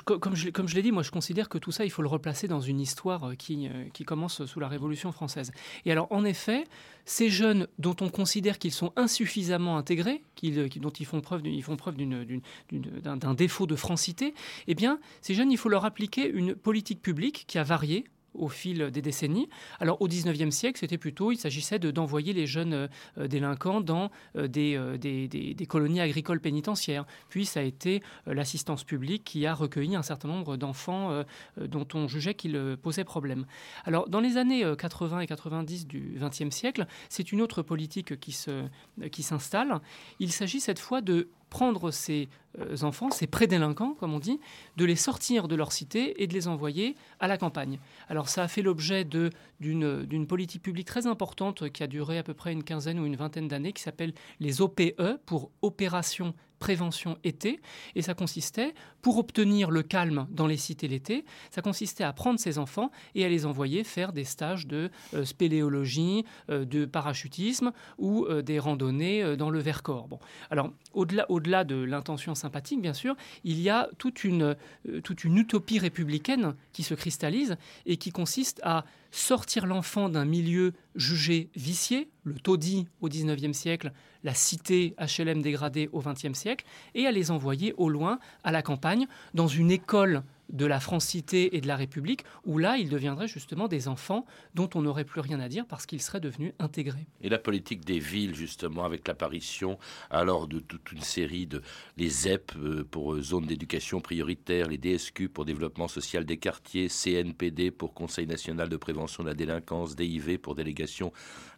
comme 0.03 0.35
je, 0.35 0.75
l'ai- 0.75 0.81
dit, 0.81 0.91
moi 0.91 1.03
je 1.03 1.11
considère 1.11 1.49
que 1.49 1.57
tout 1.57 1.71
ça, 1.71 1.85
il 1.85 1.91
faut 1.91 2.01
le 2.01 2.07
replacer 2.07 2.47
dans 2.47 2.61
une 2.61 2.79
histoire 2.79 3.29
euh, 3.29 3.35
qui, 3.35 3.67
euh, 3.67 3.85
qui 3.93 4.03
commence 4.05 4.45
sous 4.45 4.59
la 4.59 4.67
Révolution 4.67 5.11
française. 5.11 5.51
Et 5.85 5.91
alors, 5.91 6.07
en 6.11 6.23
effet, 6.25 6.63
ces 7.05 7.29
jeunes 7.29 7.67
dont 7.79 7.95
on 8.01 8.09
considère 8.09 8.59
qu'ils 8.59 8.71
sont 8.71 8.93
insuffisamment 8.95 9.77
intégrés, 9.77 10.23
euh, 10.43 10.67
dont 10.77 10.89
ils 10.89 11.05
font 11.05 11.21
preuve, 11.21 11.45
ils 11.45 11.63
font 11.63 11.75
preuve 11.75 11.97
d'un, 11.97 13.17
d'un 13.17 13.33
défaut 13.33 13.67
de 13.67 13.75
francité, 13.75 14.33
eh 14.67 14.75
bien, 14.75 14.99
ces 15.21 15.33
jeunes, 15.33 15.51
il 15.51 15.57
faut 15.57 15.69
leur 15.69 15.85
appliquer 15.85 16.29
une 16.29 16.55
politique 16.55 17.01
publique 17.01 17.45
qui 17.47 17.57
a 17.57 17.63
varié 17.63 18.05
au 18.33 18.49
fil 18.49 18.91
des 18.91 19.01
décennies. 19.01 19.49
Alors 19.79 20.01
au 20.01 20.07
19e 20.07 20.51
siècle, 20.51 20.79
c'était 20.79 20.97
plutôt, 20.97 21.31
il 21.31 21.37
s'agissait 21.37 21.79
de, 21.79 21.91
d'envoyer 21.91 22.33
les 22.33 22.47
jeunes 22.47 22.89
euh, 23.17 23.27
délinquants 23.27 23.81
dans 23.81 24.11
euh, 24.35 24.47
des, 24.47 24.75
euh, 24.75 24.97
des, 24.97 25.65
colonies 25.67 26.01
agricoles 26.01 26.39
pénitentiaires. 26.39 27.05
Puis 27.29 27.45
ça 27.45 27.61
a 27.61 27.63
été 27.63 28.01
l'assistance 28.25 28.83
publique 28.83 29.23
qui 29.23 29.45
a 29.45 29.53
recueilli 29.53 29.95
un 29.95 30.03
certain 30.03 30.27
nombre 30.27 30.57
d'enfants 30.57 31.23
dont 31.57 31.87
on 31.93 32.07
jugeait 32.07 32.33
qu'ils 32.35 32.77
posaient 32.81 33.03
problème. 33.03 33.45
Alors 33.85 34.09
dans 34.09 34.19
les 34.19 34.37
années 34.37 34.63
euh, 34.63 34.75
80 34.75 35.21
et 35.21 35.27
90 35.27 35.87
du 35.87 36.17
20e 36.19 36.51
siècle, 36.51 36.85
c'est 37.09 37.31
une 37.31 37.41
autre 37.41 37.61
politique 37.61 38.19
qui 38.19 39.23
s'installe. 39.23 39.79
Il 40.19 40.31
s'agit 40.31 40.59
cette 40.59 40.79
fois 40.79 41.01
de 41.01 41.29
prendre 41.53 41.91
ces 41.91 42.29
euh, 42.57 42.81
enfants, 42.81 43.11
ces 43.11 43.27
prédélinquants, 43.27 43.93
comme 43.99 44.11
on 44.15 44.19
dit, 44.19 44.39
de 44.75 44.85
les 44.85 44.95
sortir 44.95 45.47
de 45.47 45.53
leur 45.53 45.71
cité 45.71 46.23
et 46.23 46.25
de 46.25 46.33
les 46.33 46.47
envoyer 46.47 46.95
à 47.19 47.27
la 47.27 47.37
campagne. 47.37 47.77
Alors 48.09 48.27
ça 48.27 48.41
a 48.41 48.47
fait 48.47 48.63
l'objet 48.63 49.05
d'une 49.05 50.27
politique 50.27 50.63
publique 50.63 50.87
très 50.87 51.05
importante 51.05 51.69
qui 51.69 51.83
a 51.83 51.87
duré 51.87 52.17
à 52.17 52.23
peu 52.23 52.33
près 52.33 52.53
une 52.53 52.63
quinzaine 52.63 52.99
ou 52.99 53.05
une 53.05 53.15
vingtaine 53.15 53.47
d'années, 53.47 53.71
qui 53.71 53.83
s'appelle 53.83 54.13
les 54.39 54.61
OPE, 54.61 55.19
pour 55.27 55.51
Opération 55.61 56.33
Prévention 56.63 57.17
Été. 57.25 57.59
Et 57.93 58.01
ça 58.01 58.13
consistait, 58.13 58.73
pour 59.01 59.17
obtenir 59.17 59.69
le 59.69 59.83
calme 59.83 60.27
dans 60.31 60.47
les 60.47 60.55
cités 60.55 60.87
l'été, 60.87 61.25
ça 61.51 61.61
consistait 61.61 62.05
à 62.05 62.13
prendre 62.13 62.39
ces 62.39 62.57
enfants 62.57 62.89
et 63.15 63.25
à 63.25 63.27
les 63.27 63.45
envoyer 63.45 63.83
faire 63.83 64.13
des 64.13 64.23
stages 64.23 64.65
de 64.65 64.89
euh, 65.13 65.25
spéléologie, 65.25 66.23
euh, 66.49 66.63
de 66.63 66.85
parachutisme 66.85 67.73
ou 67.97 68.23
euh, 68.23 68.41
des 68.41 68.59
randonnées 68.59 69.35
dans 69.35 69.49
le 69.49 69.59
Vercors. 69.59 70.07
Bon. 70.07 70.19
Alors, 70.49 70.71
au-delà, 70.93 71.29
au-delà 71.29 71.65
de 71.65 71.75
l'intention 71.75 72.33
sympathique, 72.33 72.81
bien 72.81 72.93
sûr, 72.93 73.17
il 73.43 73.59
y 73.59 73.69
a 73.69 73.89
toute 73.97 74.23
une, 74.23 74.55
toute 75.03 75.25
une 75.25 75.37
utopie 75.37 75.79
républicaine 75.79 76.55
qui 76.71 76.83
se 76.83 76.93
cristallise 76.93 77.57
et 77.85 77.97
qui 77.97 78.11
consiste 78.11 78.61
à 78.63 78.85
sortir 79.13 79.67
l'enfant 79.67 80.09
d'un 80.09 80.25
milieu 80.25 80.73
jugé 80.95 81.49
vicié, 81.55 82.09
le 82.23 82.33
taudis 82.33 82.87
au 82.99 83.07
XIXe 83.07 83.55
siècle, 83.55 83.91
la 84.23 84.33
cité 84.33 84.95
HLM 84.99 85.41
dégradée 85.41 85.87
au 85.91 86.01
XXe 86.01 86.33
siècle, 86.33 86.65
et 86.95 87.05
à 87.05 87.11
les 87.11 87.29
envoyer 87.29 87.75
au 87.77 87.89
loin, 87.89 88.17
à 88.43 88.51
la 88.51 88.63
campagne, 88.63 89.05
dans 89.35 89.47
une 89.47 89.69
école 89.69 90.23
de 90.53 90.65
la 90.65 90.79
francité 90.79 91.57
et 91.57 91.61
de 91.61 91.67
la 91.67 91.75
République, 91.75 92.23
où 92.45 92.57
là, 92.57 92.77
ils 92.77 92.89
deviendraient 92.89 93.27
justement 93.27 93.67
des 93.67 93.87
enfants 93.87 94.25
dont 94.53 94.69
on 94.75 94.83
n'aurait 94.83 95.03
plus 95.03 95.19
rien 95.19 95.39
à 95.39 95.49
dire 95.49 95.65
parce 95.67 95.85
qu'ils 95.85 96.01
seraient 96.01 96.19
devenus 96.21 96.53
intégrés. 96.59 97.07
Et 97.21 97.29
la 97.29 97.39
politique 97.39 97.83
des 97.83 97.99
villes, 97.99 98.35
justement, 98.35 98.85
avec 98.85 99.07
l'apparition 99.07 99.77
alors 100.09 100.47
de 100.47 100.59
toute 100.59 100.91
une 100.91 101.01
série 101.01 101.47
de 101.47 101.61
les 101.97 102.09
ZEP 102.09 102.53
euh, 102.55 102.83
pour 102.89 103.13
euh, 103.13 103.21
zones 103.21 103.45
d'éducation 103.45 103.99
prioritaire, 104.01 104.67
les 104.67 104.77
DSQ 104.77 105.29
pour 105.29 105.45
développement 105.45 105.87
social 105.87 106.25
des 106.25 106.37
quartiers, 106.37 106.87
CNPD 106.87 107.71
pour 107.71 107.93
Conseil 107.93 108.27
national 108.27 108.69
de 108.69 108.77
prévention 108.77 109.23
de 109.23 109.29
la 109.29 109.35
délinquance, 109.35 109.95
DIV 109.95 110.37
pour 110.37 110.55
délégation 110.55 111.11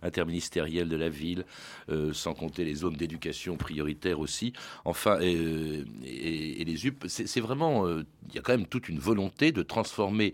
interministérielle 0.05 0.89
de 0.89 0.95
la 0.95 1.09
ville, 1.09 1.45
euh, 1.89 2.13
sans 2.13 2.33
compter 2.33 2.63
les 2.63 2.75
zones 2.75 2.95
d'éducation 2.95 3.57
prioritaire 3.57 4.19
aussi. 4.19 4.53
Enfin, 4.85 5.17
euh, 5.21 5.83
et, 6.05 6.61
et 6.61 6.65
les 6.65 6.87
UP, 6.87 7.05
c'est 7.07 7.41
vraiment, 7.41 7.87
euh, 7.87 8.05
il 8.29 8.35
y 8.35 8.39
a 8.39 8.41
quand 8.41 8.53
même 8.53 8.67
toute 8.67 8.89
une 8.89 8.99
volonté 8.99 9.51
de 9.51 9.61
transformer 9.63 10.33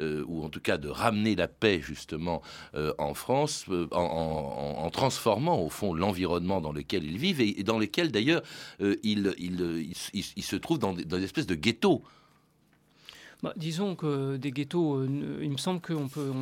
euh, 0.00 0.24
ou 0.26 0.44
en 0.44 0.48
tout 0.48 0.60
cas 0.60 0.78
de 0.78 0.88
ramener 0.88 1.34
la 1.36 1.48
paix 1.48 1.80
justement 1.82 2.42
euh, 2.74 2.92
en 2.98 3.14
France, 3.14 3.66
euh, 3.70 3.86
en, 3.92 4.88
transformant 4.90 5.60
au 5.60 5.68
fond 5.68 5.94
l'environnement 5.94 6.60
dans 6.60 6.72
lequel 6.72 7.04
ils 7.04 7.18
vivent 7.18 7.40
et, 7.40 7.62
dans 7.62 7.78
lequel 7.78 8.10
d'ailleurs 8.10 8.42
euh, 8.80 8.96
ils 9.02 9.94
se 10.42 10.56
trouvent 10.56 10.78
dans 10.78 10.92
des, 10.94 11.04
dans 11.04 11.18
des 11.18 11.24
espèces 11.24 11.46
de 11.46 11.54
ghettos. 11.54 12.02
Bah, 13.42 13.52
disons 13.56 13.94
que 13.94 14.36
des 14.36 14.50
ghettos, 14.50 14.96
euh, 14.96 15.40
il 15.42 15.50
me 15.50 15.56
semble 15.56 15.80
qu'il 15.80 15.96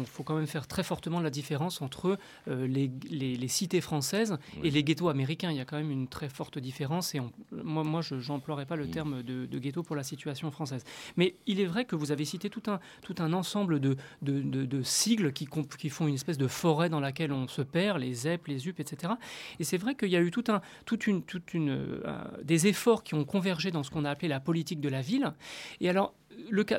faut 0.07 0.23
quand 0.25 0.37
même 0.37 0.47
faire 0.47 0.67
très 0.67 0.83
fortement 0.83 1.21
la 1.21 1.31
différence 1.31 1.81
entre 1.83 2.19
euh, 2.49 2.67
les, 2.67 3.49
cités 3.49 3.81
françaises 3.81 4.37
et 4.63 4.71
les 4.71 4.85
ghettos 4.85 5.09
américains. 5.09 5.51
Il 5.51 5.57
y 5.57 5.61
a 5.61 5.65
quand 5.65 5.77
même 5.77 5.91
une 5.91 6.09
très 6.09 6.29
forte 6.29 6.59
différence 6.59 7.15
et 7.15 7.21
moi, 7.53 7.85
moi 7.85 8.03
je 8.03 8.15
n'emploierais 8.15 8.67
pas 8.67 8.77
le 8.77 8.89
terme 8.89 9.23
de, 9.23 9.59
ghetto 9.59 9.83
pour 9.83 9.97
la 9.97 10.03
situation 10.03 10.51
française. 10.51 10.85
Mais 11.17 11.35
il 11.47 11.61
est 11.61 11.67
vrai 11.67 11.85
que 11.85 11.97
vous 11.97 12.13
avez 12.13 12.25
cité 12.25 12.51
tout 12.51 12.63
un, 12.67 12.81
tout 13.03 13.15
un 13.19 13.33
ensemble 13.33 13.81
de, 13.81 13.97
de, 14.23 14.83
sigles 14.83 15.33
qui, 15.33 15.49
qui, 15.79 15.89
font 15.89 16.07
une 16.07 16.15
espèce 16.15 16.39
de 16.39 16.47
forêt 16.47 16.89
dans 16.89 17.01
laquelle 17.01 17.33
on 17.33 17.49
se 17.49 17.63
perd, 17.63 17.99
les 17.99 18.13
ZEP, 18.15 18.47
les 18.47 18.69
UP, 18.69 18.81
etc. 18.81 19.15
Et 19.59 19.65
c'est 19.65 19.79
vrai 19.79 19.95
qu'il 19.95 20.11
y 20.11 20.17
a 20.17 20.21
eu 20.21 20.31
tout 20.31 20.45
un, 20.49 20.61
toute 20.85 21.07
une, 21.07 21.23
toute 21.23 21.55
une, 21.55 21.71
euh, 21.71 22.25
des 22.43 22.67
efforts 22.67 23.03
qui 23.03 23.15
ont 23.15 23.25
convergé 23.25 23.71
dans 23.71 23.83
ce 23.83 23.91
qu'on 23.91 24.05
a 24.05 24.11
appelé 24.11 24.29
la 24.29 24.41
politique 24.41 24.81
de 24.81 24.89
la 24.89 25.01
ville. 25.01 25.33
Et 25.81 25.89
alors, 25.89 26.15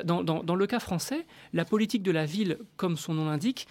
dans, 0.04 0.54
le 0.54 0.66
cas 0.66 0.80
français, 0.80 1.26
la 1.52 1.64
politique 1.64 2.02
de 2.02 2.10
la 2.10 2.26
ville, 2.26 2.58
comme 2.76 2.96
son 2.96 3.14
nom 3.14 3.26
l'indique, 3.26 3.66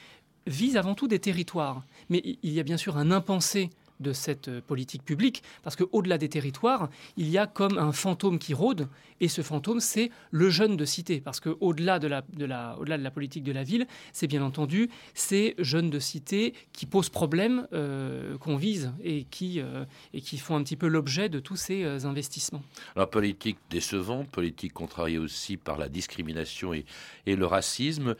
vise 0.47 0.77
avant 0.77 0.95
tout 0.95 1.07
des 1.07 1.19
territoires. 1.19 1.83
Mais 2.09 2.21
il 2.23 2.51
y 2.51 2.59
a 2.59 2.63
bien 2.63 2.77
sûr 2.77 2.97
un 2.97 3.11
impensé 3.11 3.69
de 3.99 4.13
cette 4.13 4.47
euh, 4.47 4.61
politique 4.61 5.03
publique, 5.03 5.43
parce 5.63 5.75
qu'au-delà 5.75 6.17
des 6.17 6.29
territoires, 6.29 6.89
il 7.17 7.29
y 7.29 7.37
a 7.37 7.47
comme 7.47 7.77
un 7.77 7.91
fantôme 7.91 8.39
qui 8.39 8.53
rôde, 8.53 8.87
et 9.21 9.27
ce 9.27 9.41
fantôme, 9.41 9.79
c'est 9.79 10.11
le 10.31 10.49
jeune 10.49 10.77
de 10.77 10.85
cité, 10.85 11.19
parce 11.19 11.39
qu'au-delà 11.39 11.99
de 11.99 12.07
la, 12.07 12.23
de, 12.33 12.45
la, 12.45 12.77
au 12.79 12.85
-delà 12.85 12.97
de 12.97 13.03
la 13.03 13.11
politique 13.11 13.43
de 13.43 13.51
la 13.51 13.63
ville, 13.63 13.87
c'est 14.13 14.27
bien 14.27 14.41
entendu 14.41 14.89
ces 15.13 15.55
jeunes 15.59 15.89
de 15.89 15.99
cité 15.99 16.53
qui 16.71 16.85
posent 16.85 17.09
problème, 17.09 17.67
euh, 17.73 18.37
qu'on 18.37 18.55
vise, 18.55 18.91
et 19.03 19.25
qui, 19.25 19.59
euh, 19.59 19.85
et 20.13 20.21
qui 20.21 20.37
font 20.37 20.55
un 20.55 20.63
petit 20.63 20.77
peu 20.77 20.87
l'objet 20.87 21.27
de 21.29 21.39
tous 21.39 21.57
ces 21.57 22.05
investissements. 22.05 22.63
Alors, 22.95 23.09
politique 23.09 23.57
décevante, 23.69 24.29
politique 24.29 24.73
contrariée 24.73 25.17
aussi 25.17 25.57
par 25.57 25.77
la 25.77 25.89
discrimination 25.89 26.73
et 26.73 26.85
le 27.25 27.45
racisme, 27.45 28.15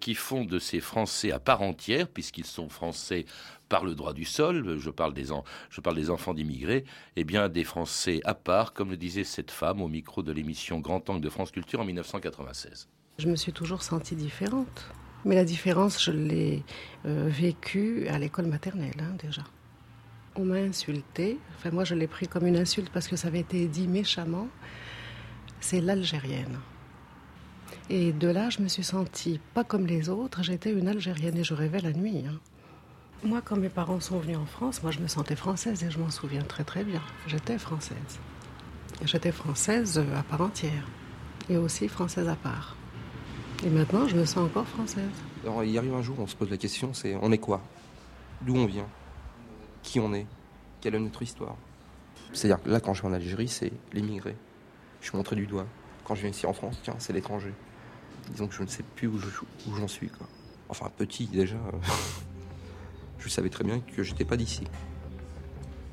qui 0.00 0.14
font 0.14 0.44
de 0.44 0.58
ces 0.58 0.80
Français 0.80 1.32
à 1.32 1.38
part 1.38 1.62
entière, 1.62 2.08
puisqu'ils 2.08 2.46
sont 2.46 2.68
Français 2.68 3.26
par 3.74 3.84
le 3.84 3.96
droit 3.96 4.12
du 4.12 4.24
sol, 4.24 4.78
je 4.78 4.88
parle 4.88 5.12
des, 5.14 5.30
je 5.68 5.80
parle 5.80 5.96
des 5.96 6.08
enfants 6.08 6.32
d'immigrés, 6.32 6.84
eh 7.16 7.24
bien 7.24 7.48
des 7.48 7.64
Français 7.64 8.20
à 8.22 8.32
part, 8.32 8.72
comme 8.72 8.90
le 8.90 8.96
disait 8.96 9.24
cette 9.24 9.50
femme 9.50 9.82
au 9.82 9.88
micro 9.88 10.22
de 10.22 10.30
l'émission 10.30 10.78
Grand 10.78 11.10
Angle 11.10 11.20
de 11.20 11.28
France 11.28 11.50
Culture 11.50 11.80
en 11.80 11.84
1996. 11.84 12.88
Je 13.18 13.26
me 13.26 13.34
suis 13.34 13.52
toujours 13.52 13.82
sentie 13.82 14.14
différente. 14.14 14.92
Mais 15.24 15.34
la 15.34 15.44
différence, 15.44 16.00
je 16.00 16.12
l'ai 16.12 16.62
euh, 17.04 17.28
vécue 17.28 18.06
à 18.06 18.16
l'école 18.20 18.46
maternelle 18.46 19.00
hein, 19.00 19.16
déjà. 19.20 19.42
On 20.36 20.44
m'a 20.44 20.58
insulté, 20.58 21.40
enfin 21.56 21.72
moi 21.72 21.82
je 21.82 21.96
l'ai 21.96 22.06
pris 22.06 22.28
comme 22.28 22.46
une 22.46 22.56
insulte 22.56 22.90
parce 22.92 23.08
que 23.08 23.16
ça 23.16 23.26
avait 23.26 23.40
été 23.40 23.66
dit 23.66 23.88
méchamment. 23.88 24.46
C'est 25.58 25.80
l'Algérienne. 25.80 26.60
Et 27.90 28.12
de 28.12 28.28
là, 28.28 28.50
je 28.50 28.60
me 28.60 28.68
suis 28.68 28.84
sentie 28.84 29.40
pas 29.52 29.64
comme 29.64 29.84
les 29.84 30.10
autres, 30.10 30.44
j'étais 30.44 30.70
une 30.70 30.86
Algérienne 30.86 31.38
et 31.38 31.42
je 31.42 31.54
rêvais 31.54 31.80
la 31.80 31.92
nuit. 31.92 32.22
Hein. 32.24 32.38
Moi, 33.24 33.40
quand 33.42 33.56
mes 33.56 33.70
parents 33.70 34.00
sont 34.00 34.18
venus 34.18 34.36
en 34.36 34.44
France, 34.44 34.82
moi 34.82 34.92
je 34.92 35.00
me 35.00 35.06
sentais 35.08 35.34
française 35.34 35.82
et 35.82 35.90
je 35.90 35.98
m'en 35.98 36.10
souviens 36.10 36.42
très 36.42 36.62
très 36.62 36.84
bien. 36.84 37.00
J'étais 37.26 37.56
française. 37.56 38.20
J'étais 39.02 39.32
française 39.32 39.98
à 40.14 40.22
part 40.22 40.42
entière 40.42 40.86
et 41.48 41.56
aussi 41.56 41.88
française 41.88 42.28
à 42.28 42.36
part. 42.36 42.76
Et 43.64 43.70
maintenant, 43.70 44.06
je 44.06 44.14
me 44.14 44.26
sens 44.26 44.44
encore 44.44 44.68
française. 44.68 45.10
Il 45.64 45.78
arrive 45.78 45.94
un 45.94 46.02
jour, 46.02 46.16
on 46.18 46.26
se 46.26 46.36
pose 46.36 46.50
la 46.50 46.58
question, 46.58 46.92
c'est 46.92 47.16
on 47.22 47.32
est 47.32 47.38
quoi? 47.38 47.62
D'où 48.42 48.56
on 48.56 48.66
vient? 48.66 48.88
Qui 49.82 50.00
on 50.00 50.12
est? 50.12 50.26
Quelle 50.82 50.94
est 50.94 51.00
notre 51.00 51.22
histoire? 51.22 51.56
C'est-à-dire 52.34 52.62
que 52.62 52.68
là, 52.68 52.78
quand 52.78 52.92
je 52.92 53.00
vais 53.00 53.08
en 53.08 53.14
Algérie, 53.14 53.48
c'est 53.48 53.72
l'immigré. 53.94 54.36
Je 55.00 55.08
suis 55.08 55.16
montré 55.16 55.34
du 55.34 55.46
doigt. 55.46 55.66
Quand 56.04 56.14
je 56.14 56.20
viens 56.20 56.30
ici 56.30 56.44
en 56.44 56.52
France, 56.52 56.78
tiens, 56.82 56.96
c'est 56.98 57.14
l'étranger. 57.14 57.54
Disons 58.32 58.48
que 58.48 58.54
je 58.54 58.62
ne 58.62 58.68
sais 58.68 58.82
plus 58.96 59.08
où 59.08 59.18
j'en 59.78 59.88
suis. 59.88 60.10
Enfin, 60.68 60.90
petit 60.98 61.26
déjà. 61.26 61.56
Je 63.24 63.30
savais 63.30 63.48
très 63.48 63.64
bien 63.64 63.80
que 63.80 64.02
j'étais 64.02 64.26
pas 64.26 64.36
d'ici. 64.36 64.64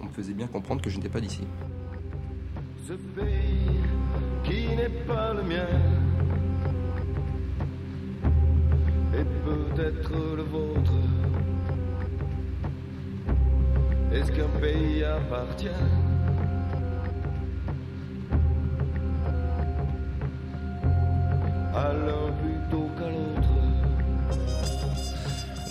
On 0.01 0.05
me 0.05 0.09
faisait 0.09 0.33
bien 0.33 0.47
comprendre 0.47 0.81
que 0.81 0.89
je 0.89 0.97
n'étais 0.97 1.09
pas 1.09 1.21
d'ici. 1.21 1.47
Ce 2.85 2.93
pays 2.93 3.79
qui 4.43 4.67
n'est 4.75 4.89
pas 5.07 5.33
le 5.33 5.43
mien 5.43 5.67
et 9.13 9.23
peut-être 9.45 10.11
le 10.35 10.43
vôtre. 10.43 10.93
Est-ce 14.11 14.31
qu'un 14.33 14.49
pays 14.59 15.03
appartient? 15.05 15.69
À 21.73 21.93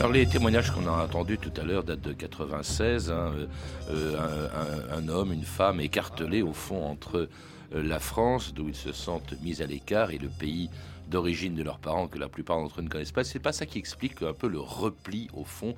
alors 0.00 0.12
les 0.12 0.26
témoignages 0.26 0.70
qu'on 0.70 0.86
a 0.86 0.92
entendus 0.92 1.36
tout 1.36 1.52
à 1.60 1.62
l'heure 1.62 1.84
datent 1.84 2.00
de 2.00 2.14
96. 2.14 3.10
Hein, 3.10 3.34
euh, 3.90 4.16
euh, 4.16 4.96
un, 4.96 5.08
homme, 5.08 5.30
une 5.30 5.44
femme 5.44 5.78
écartelés 5.78 6.40
au 6.40 6.54
fond 6.54 6.86
entre 6.86 7.28
euh, 7.74 7.82
la 7.82 7.98
France, 7.98 8.54
d'où 8.54 8.68
ils 8.68 8.74
se 8.74 8.92
sentent 8.92 9.34
mis 9.42 9.60
à 9.60 9.66
l'écart, 9.66 10.10
et 10.10 10.16
le 10.16 10.28
pays 10.28 10.70
d'origine 11.10 11.54
de 11.54 11.62
leurs 11.62 11.78
parents 11.78 12.08
que 12.08 12.18
la 12.18 12.28
plupart 12.28 12.56
d'entre 12.56 12.80
eux 12.80 12.82
ne 12.82 12.88
connaissent 12.88 13.12
pas. 13.12 13.24
C'est 13.24 13.40
pas 13.40 13.52
ça 13.52 13.66
qui 13.66 13.78
explique 13.78 14.22
un 14.22 14.32
peu 14.32 14.48
le 14.48 14.58
repli 14.58 15.28
au 15.34 15.44
fond 15.44 15.74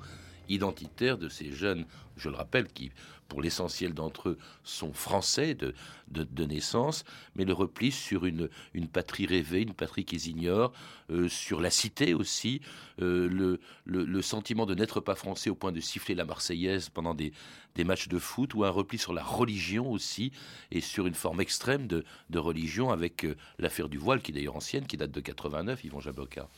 identitaire 0.49 1.17
de 1.17 1.29
ces 1.29 1.51
jeunes, 1.51 1.85
je 2.17 2.29
le 2.29 2.35
rappelle, 2.35 2.67
qui 2.67 2.91
pour 3.33 3.41
l'essentiel 3.41 3.95
d'entre 3.95 4.29
eux, 4.29 4.37
sont 4.63 4.93
français 4.93 5.55
de, 5.55 5.73
de, 6.09 6.45
naissance, 6.45 7.03
mais 7.35 7.45
le 7.45 7.53
repli 7.53 7.91
sur 7.91 8.25
une, 8.25 8.47
une 8.75 8.87
patrie 8.87 9.25
rêvée, 9.25 9.61
une 9.61 9.73
patrie 9.73 10.05
qu'ils 10.05 10.27
ignorent, 10.27 10.71
euh, 11.09 11.27
sur 11.27 11.59
la 11.59 11.71
cité 11.71 12.13
aussi, 12.13 12.61
euh, 13.01 13.27
le, 13.27 13.59
le, 13.85 14.21
sentiment 14.21 14.67
de 14.67 14.75
n'être 14.75 14.99
pas 14.99 15.15
français 15.15 15.49
au 15.49 15.55
point 15.55 15.71
de 15.71 15.79
siffler 15.79 16.13
la 16.13 16.25
Marseillaise 16.25 16.89
pendant 16.89 17.15
des, 17.15 17.33
des 17.73 17.83
matchs 17.83 18.07
de 18.07 18.19
foot, 18.19 18.53
ou 18.53 18.65
un 18.65 18.69
repli 18.69 18.99
sur 18.99 19.13
la 19.13 19.23
religion 19.23 19.89
aussi, 19.89 20.31
et 20.69 20.79
sur 20.79 21.07
une 21.07 21.15
forme 21.15 21.41
extrême 21.41 21.87
de, 21.87 22.05
de 22.29 22.37
religion 22.37 22.91
avec 22.91 23.25
euh, 23.25 23.35
l'affaire 23.57 23.89
du 23.89 23.97
voile, 23.97 24.21
qui 24.21 24.31
est 24.31 24.35
d'ailleurs 24.35 24.57
ancienne, 24.57 24.85
qui 24.85 24.97
date 24.97 25.11
de 25.11 25.21
89, 25.21 25.83
Yvon 25.85 25.99
Jaboka. 25.99 26.49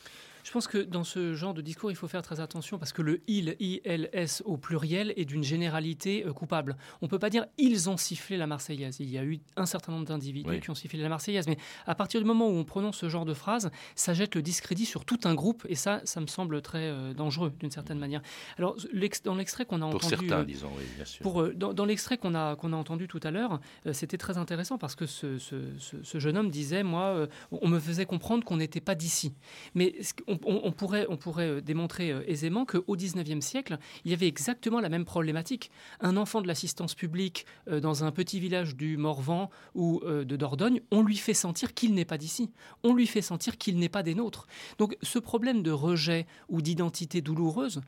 Je 0.46 0.52
pense 0.52 0.68
que 0.68 0.78
dans 0.78 1.02
ce 1.02 1.34
genre 1.34 1.54
de 1.54 1.60
discours, 1.60 1.90
il 1.90 1.96
faut 1.96 2.06
faire 2.06 2.22
très 2.22 2.38
attention 2.38 2.78
parce 2.78 2.92
que 2.92 3.02
le 3.02 3.20
il, 3.26 3.56
ILS 3.58 4.42
au 4.44 4.56
pluriel 4.56 5.12
est 5.16 5.24
d'une 5.24 5.42
généralité 5.42 6.24
euh, 6.24 6.32
coupable. 6.32 6.76
On 7.02 7.06
ne 7.06 7.10
peut 7.10 7.18
pas 7.18 7.30
dire 7.30 7.46
ils 7.58 7.90
ont 7.90 7.96
sifflé 7.96 8.36
la 8.36 8.46
Marseillaise. 8.46 8.98
Il 9.00 9.10
y 9.10 9.18
a 9.18 9.24
eu 9.24 9.40
un 9.56 9.66
certain 9.66 9.90
nombre 9.90 10.04
d'individus 10.04 10.60
qui 10.60 10.70
ont 10.70 10.76
sifflé 10.76 11.02
la 11.02 11.08
Marseillaise. 11.08 11.48
Mais 11.48 11.58
à 11.84 11.96
partir 11.96 12.20
du 12.20 12.26
moment 12.26 12.46
où 12.46 12.52
on 12.52 12.62
prononce 12.62 12.98
ce 12.98 13.08
genre 13.08 13.24
de 13.24 13.34
phrase, 13.34 13.72
ça 13.96 14.14
jette 14.14 14.36
le 14.36 14.42
discrédit 14.42 14.86
sur 14.86 15.04
tout 15.04 15.18
un 15.24 15.34
groupe 15.34 15.66
et 15.68 15.74
ça, 15.74 16.00
ça 16.04 16.20
me 16.20 16.28
semble 16.28 16.62
très 16.62 16.90
euh, 16.90 17.12
dangereux 17.12 17.52
d'une 17.58 17.72
certaine 17.72 17.98
manière. 17.98 18.22
Alors, 18.56 18.76
dans 19.24 19.34
l'extrait 19.34 19.64
qu'on 19.64 19.82
a 19.82 19.86
entendu. 19.86 20.00
Pour 20.00 20.08
certains, 20.08 20.42
euh, 20.42 20.44
disons, 20.44 20.70
oui, 20.78 20.84
bien 20.94 21.04
sûr. 21.04 21.22
Pour, 21.22 21.42
dans, 21.54 21.84
l'extrait 21.84 22.18
qu'on 22.18 22.36
a, 22.36 22.54
qu'on 22.54 22.72
a 22.72 22.76
entendu 22.76 23.08
tout 23.08 23.20
à 23.24 23.32
l'heure, 23.32 23.58
c'était 23.90 24.16
très 24.16 24.38
intéressant 24.38 24.78
parce 24.78 24.94
que 24.94 25.06
ce, 25.06 25.38
ce, 25.38 26.18
jeune 26.20 26.38
homme 26.38 26.50
disait 26.50 26.84
Moi, 26.84 27.26
on 27.50 27.66
me 27.66 27.80
faisait 27.80 28.06
comprendre 28.06 28.44
qu'on 28.44 28.58
n'était 28.58 28.80
pas 28.80 28.94
d'ici. 28.94 29.34
Mais 29.74 29.96
on, 30.28 30.35
on, 30.44 30.72
pourrait, 30.72 31.06
on 31.08 31.16
pourrait 31.16 31.48
euh, 31.48 31.60
démontrer 31.60 32.10
euh, 32.10 32.22
aisément 32.26 32.64
qu'au 32.64 32.96
XIXe 32.96 33.44
siècle, 33.44 33.78
il 34.04 34.10
y 34.10 34.14
avait 34.14 34.26
exactement 34.26 34.80
la 34.80 34.88
même 34.88 35.04
problématique. 35.04 35.70
Un 36.00 36.16
enfant 36.16 36.40
de 36.40 36.46
l'assistance 36.46 36.94
publique 36.94 37.46
euh, 37.68 37.80
dans 37.80 38.04
un 38.04 38.12
petit 38.12 38.40
village 38.40 38.76
du 38.76 38.96
Morvan 38.96 39.50
ou 39.74 40.00
de 40.04 40.36
Dordogne, 40.36 40.80
on 40.90 41.02
lui 41.02 41.16
fait 41.16 41.34
sentir 41.34 41.74
qu'il 41.74 41.94
n'est 41.94 42.04
pas 42.04 42.18
d'ici. 42.18 42.50
On 42.82 42.94
lui 42.94 43.06
fait 43.06 43.22
sentir 43.22 43.58
qu'il 43.58 43.78
n'est 43.78 43.88
pas 43.88 44.02
des 44.02 44.14
nôtres. 44.14 44.46
Donc 44.78 44.96
ce 45.02 45.18
problème 45.18 45.62
de 45.62 45.70
rejet 45.70 46.26
ou 46.48 46.62
d'identité 46.62 47.20
douloureuse, 47.20 47.80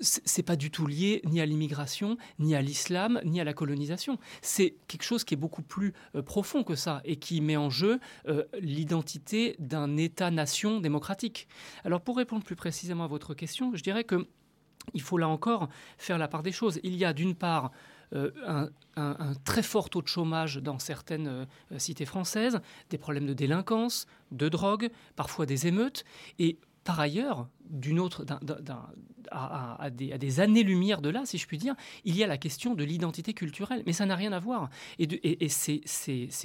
c'est 0.00 0.42
pas 0.42 0.56
du 0.56 0.70
tout 0.70 0.86
lié 0.86 1.22
ni 1.24 1.40
à 1.40 1.46
l'immigration, 1.46 2.16
ni 2.38 2.54
à 2.54 2.62
l'islam, 2.62 3.20
ni 3.24 3.40
à 3.40 3.44
la 3.44 3.52
colonisation. 3.52 4.18
C'est 4.42 4.76
quelque 4.88 5.04
chose 5.04 5.24
qui 5.24 5.34
est 5.34 5.38
beaucoup 5.38 5.62
plus 5.62 5.94
profond 6.24 6.64
que 6.64 6.74
ça 6.74 7.00
et 7.04 7.16
qui 7.16 7.40
met 7.40 7.56
en 7.56 7.70
jeu 7.70 7.98
l'identité 8.60 9.56
d'un 9.58 9.96
État-nation 9.96 10.80
démocratique. 10.80 11.48
Alors 11.84 11.95
pour 12.00 12.16
répondre 12.16 12.44
plus 12.44 12.56
précisément 12.56 13.04
à 13.04 13.08
votre 13.08 13.34
question, 13.34 13.74
je 13.74 13.82
dirais 13.82 14.04
que 14.04 14.26
il 14.94 15.02
faut 15.02 15.18
là 15.18 15.28
encore 15.28 15.68
faire 15.98 16.16
la 16.16 16.28
part 16.28 16.42
des 16.42 16.52
choses. 16.52 16.78
Il 16.84 16.94
y 16.94 17.04
a 17.04 17.12
d'une 17.12 17.34
part 17.34 17.72
euh, 18.14 18.30
un, 18.96 19.34
très 19.44 19.62
fort 19.62 19.90
taux 19.90 20.00
de 20.00 20.06
chômage 20.06 20.58
dans 20.58 20.78
certaines 20.78 21.26
euh, 21.26 21.78
cités 21.78 22.04
françaises, 22.04 22.60
des 22.90 22.98
problèmes 22.98 23.26
de 23.26 23.34
délinquance, 23.34 24.06
de 24.30 24.48
drogue, 24.48 24.90
parfois 25.16 25.44
des 25.44 25.66
émeutes, 25.66 26.04
et 26.38 26.58
par 26.84 27.00
ailleurs, 27.00 27.48
d'une 27.68 27.98
autre, 27.98 28.24
à, 29.32 29.90
des, 29.90 30.40
années-lumière 30.40 31.02
de 31.02 31.08
là, 31.08 31.22
si 31.26 31.36
je 31.36 31.46
puis 31.48 31.58
dire, 31.58 31.74
il 32.04 32.16
y 32.16 32.22
a 32.22 32.28
la 32.28 32.38
question 32.38 32.74
de 32.74 32.84
l'identité 32.84 33.34
culturelle. 33.34 33.82
Mais 33.86 33.92
ça 33.92 34.06
n'a 34.06 34.14
rien 34.14 34.32
à 34.32 34.38
voir. 34.38 34.70
Et, 35.00 35.48
ces, 35.48 35.82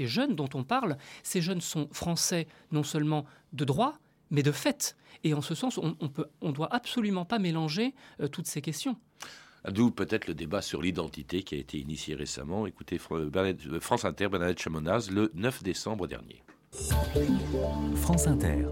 jeunes 0.08 0.36
dont 0.36 0.50
on 0.56 0.64
parle, 0.64 0.98
ces 1.22 1.42
jeunes 1.42 1.62
sont 1.62 1.88
français 1.92 2.48
non 2.72 2.82
seulement 2.82 3.26
de 3.54 3.66
droit, 3.66 4.00
mais 4.32 4.44
de 4.44 4.52
fait. 4.52 4.96
Et 5.24 5.34
en 5.34 5.42
ce 5.42 5.54
sens, 5.54 5.78
on 5.78 5.96
ne 6.02 6.24
on 6.42 6.52
doit 6.52 6.74
absolument 6.74 7.26
pas 7.26 7.38
mélanger 7.38 7.94
euh, 8.22 8.28
toutes 8.28 8.48
ces 8.48 8.62
questions. 8.62 8.98
D'où 9.70 9.92
peut-être 9.92 10.28
le 10.28 10.34
débat 10.34 10.62
sur 10.62 10.82
l'identité 10.82 11.44
qui 11.44 11.54
a 11.54 11.58
été 11.60 11.78
initié 11.78 12.16
récemment. 12.16 12.66
Écoutez, 12.66 13.00
euh, 13.12 13.80
France 13.80 14.06
Inter, 14.06 14.28
Bernadette 14.30 14.60
Chamonaz, 14.60 15.12
le 15.12 15.32
9 15.36 15.62
décembre 15.62 16.08
dernier. 16.08 16.42
France 17.96 18.26
Inter. 18.26 18.66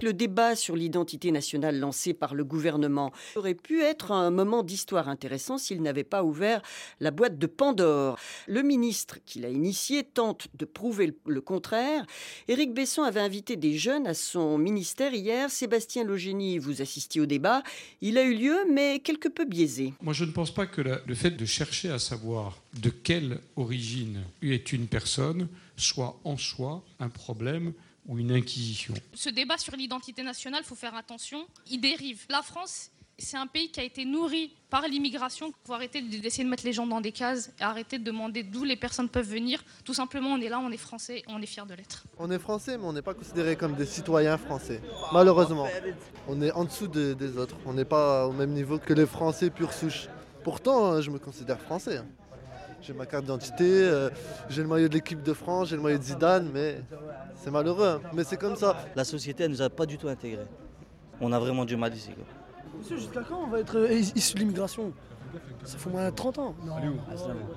Le 0.00 0.12
débat 0.12 0.54
sur 0.54 0.76
l'identité 0.76 1.32
nationale 1.32 1.78
lancé 1.78 2.14
par 2.14 2.34
le 2.34 2.44
gouvernement 2.44 3.12
aurait 3.34 3.54
pu 3.54 3.82
être 3.82 4.12
un 4.12 4.30
moment 4.30 4.62
d'histoire 4.62 5.08
intéressant 5.08 5.58
s'il 5.58 5.82
n'avait 5.82 6.04
pas 6.04 6.22
ouvert 6.22 6.62
la 7.00 7.10
boîte 7.10 7.38
de 7.38 7.46
Pandore. 7.46 8.18
Le 8.46 8.62
ministre 8.62 9.18
qui 9.26 9.40
l'a 9.40 9.48
initié 9.48 10.04
tente 10.04 10.48
de 10.54 10.64
prouver 10.64 11.14
le 11.26 11.40
contraire. 11.40 12.06
Éric 12.46 12.74
Besson 12.74 13.02
avait 13.02 13.20
invité 13.20 13.56
des 13.56 13.76
jeunes 13.76 14.06
à 14.06 14.14
son 14.14 14.56
ministère 14.56 15.14
hier. 15.14 15.50
Sébastien 15.50 16.04
Logénie, 16.04 16.58
vous 16.58 16.80
assistiez 16.80 17.20
au 17.20 17.26
débat. 17.26 17.62
Il 18.00 18.18
a 18.18 18.22
eu 18.22 18.34
lieu, 18.34 18.56
mais 18.72 19.00
quelque 19.00 19.28
peu 19.28 19.44
biaisé. 19.44 19.94
Moi, 20.00 20.12
je 20.12 20.24
ne 20.24 20.30
pense 20.30 20.52
pas 20.52 20.66
que 20.66 20.80
le 20.80 21.14
fait 21.14 21.32
de 21.32 21.44
chercher 21.44 21.90
à 21.90 21.98
savoir 21.98 22.58
de 22.80 22.90
quelle 22.90 23.40
origine 23.56 24.20
est 24.42 24.72
une 24.72 24.86
personne 24.86 25.48
soit 25.76 26.18
en 26.24 26.36
soi 26.36 26.84
un 27.00 27.08
problème 27.08 27.72
ou 28.08 28.18
une 28.18 28.32
inquisition. 28.32 28.94
Ce 29.14 29.28
débat 29.28 29.58
sur 29.58 29.76
l'identité 29.76 30.22
nationale, 30.22 30.62
il 30.64 30.66
faut 30.66 30.74
faire 30.74 30.94
attention, 30.94 31.46
il 31.70 31.80
dérive. 31.80 32.24
La 32.30 32.42
France, 32.42 32.90
c'est 33.18 33.36
un 33.36 33.46
pays 33.46 33.70
qui 33.70 33.80
a 33.80 33.82
été 33.82 34.04
nourri 34.04 34.52
par 34.70 34.82
l'immigration. 34.88 35.48
Il 35.48 35.66
faut 35.66 35.74
arrêter 35.74 36.00
d'essayer 36.00 36.44
de 36.44 36.48
mettre 36.48 36.64
les 36.64 36.72
gens 36.72 36.86
dans 36.86 37.00
des 37.00 37.10
cases 37.12 37.50
et 37.60 37.62
arrêter 37.64 37.98
de 37.98 38.04
demander 38.04 38.42
d'où 38.44 38.64
les 38.64 38.76
personnes 38.76 39.08
peuvent 39.08 39.28
venir. 39.28 39.62
Tout 39.84 39.92
simplement, 39.94 40.30
on 40.30 40.40
est 40.40 40.48
là, 40.48 40.58
on 40.60 40.70
est 40.70 40.76
français, 40.76 41.22
on 41.28 41.42
est 41.42 41.46
fiers 41.46 41.66
de 41.68 41.74
l'être. 41.74 42.04
On 42.18 42.30
est 42.30 42.38
français, 42.38 42.78
mais 42.78 42.84
on 42.84 42.92
n'est 42.92 43.02
pas 43.02 43.14
considéré 43.14 43.56
comme 43.56 43.74
des 43.74 43.86
citoyens 43.86 44.38
français. 44.38 44.80
Malheureusement, 45.12 45.66
on 46.28 46.40
est 46.40 46.52
en 46.52 46.64
dessous 46.64 46.86
de- 46.88 47.12
des 47.14 47.36
autres. 47.36 47.56
On 47.66 47.72
n'est 47.74 47.84
pas 47.84 48.26
au 48.26 48.32
même 48.32 48.52
niveau 48.52 48.78
que 48.78 48.94
les 48.94 49.06
Français 49.06 49.50
pure 49.50 49.72
souche. 49.72 50.06
Pourtant, 50.44 51.00
je 51.02 51.10
me 51.10 51.18
considère 51.18 51.60
français. 51.60 52.00
J'ai 52.80 52.92
ma 52.92 53.06
carte 53.06 53.24
d'identité, 53.24 53.64
euh, 53.68 54.08
j'ai 54.48 54.62
le 54.62 54.68
maillot 54.68 54.88
de 54.88 54.94
l'équipe 54.94 55.22
de 55.22 55.32
France, 55.32 55.68
j'ai 55.68 55.76
le 55.76 55.82
maillot 55.82 55.98
de 55.98 56.02
Zidane, 56.02 56.48
mais 56.54 56.80
c'est 57.34 57.50
malheureux. 57.50 57.86
hein. 57.86 58.00
Mais 58.14 58.24
c'est 58.24 58.36
comme 58.36 58.56
ça. 58.56 58.76
La 58.94 59.04
société, 59.04 59.44
elle 59.44 59.50
nous 59.50 59.62
a 59.62 59.68
pas 59.68 59.84
du 59.84 59.98
tout 59.98 60.08
intégrés. 60.08 60.46
On 61.20 61.32
a 61.32 61.38
vraiment 61.38 61.64
du 61.64 61.76
mal 61.76 61.94
ici. 61.94 62.10
quoi. 62.12 62.24
Monsieur, 62.78 62.96
jusqu'à 62.96 63.22
quand 63.28 63.42
on 63.44 63.48
va 63.48 63.58
être 63.60 63.76
euh, 63.76 63.92
is- 63.92 64.12
issu 64.14 64.34
de 64.34 64.38
l'immigration? 64.40 64.92
Ça 65.64 65.76
fait 65.76 65.90
moins 65.90 66.08
de 66.08 66.14
30 66.14 66.38
ans. 66.38 66.54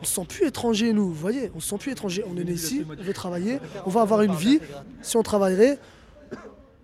On 0.02 0.04
se 0.04 0.12
sent 0.16 0.26
plus 0.28 0.48
étranger, 0.48 0.92
nous, 0.92 1.06
vous 1.08 1.14
voyez 1.14 1.52
On 1.56 1.60
se 1.62 1.70
sent 1.70 1.78
plus 1.78 1.92
étranger. 1.92 2.26
On 2.28 2.36
est 2.36 2.44
né 2.44 2.52
ici, 2.54 2.86
on 2.90 3.02
veut 3.02 3.14
travailler, 3.14 3.60
on 3.86 3.90
va 3.90 4.02
avoir 4.02 4.24
une 4.24 4.34
vie. 4.34 4.60
Si 5.02 5.16
on 5.16 5.24
travaillerait, 5.24 5.78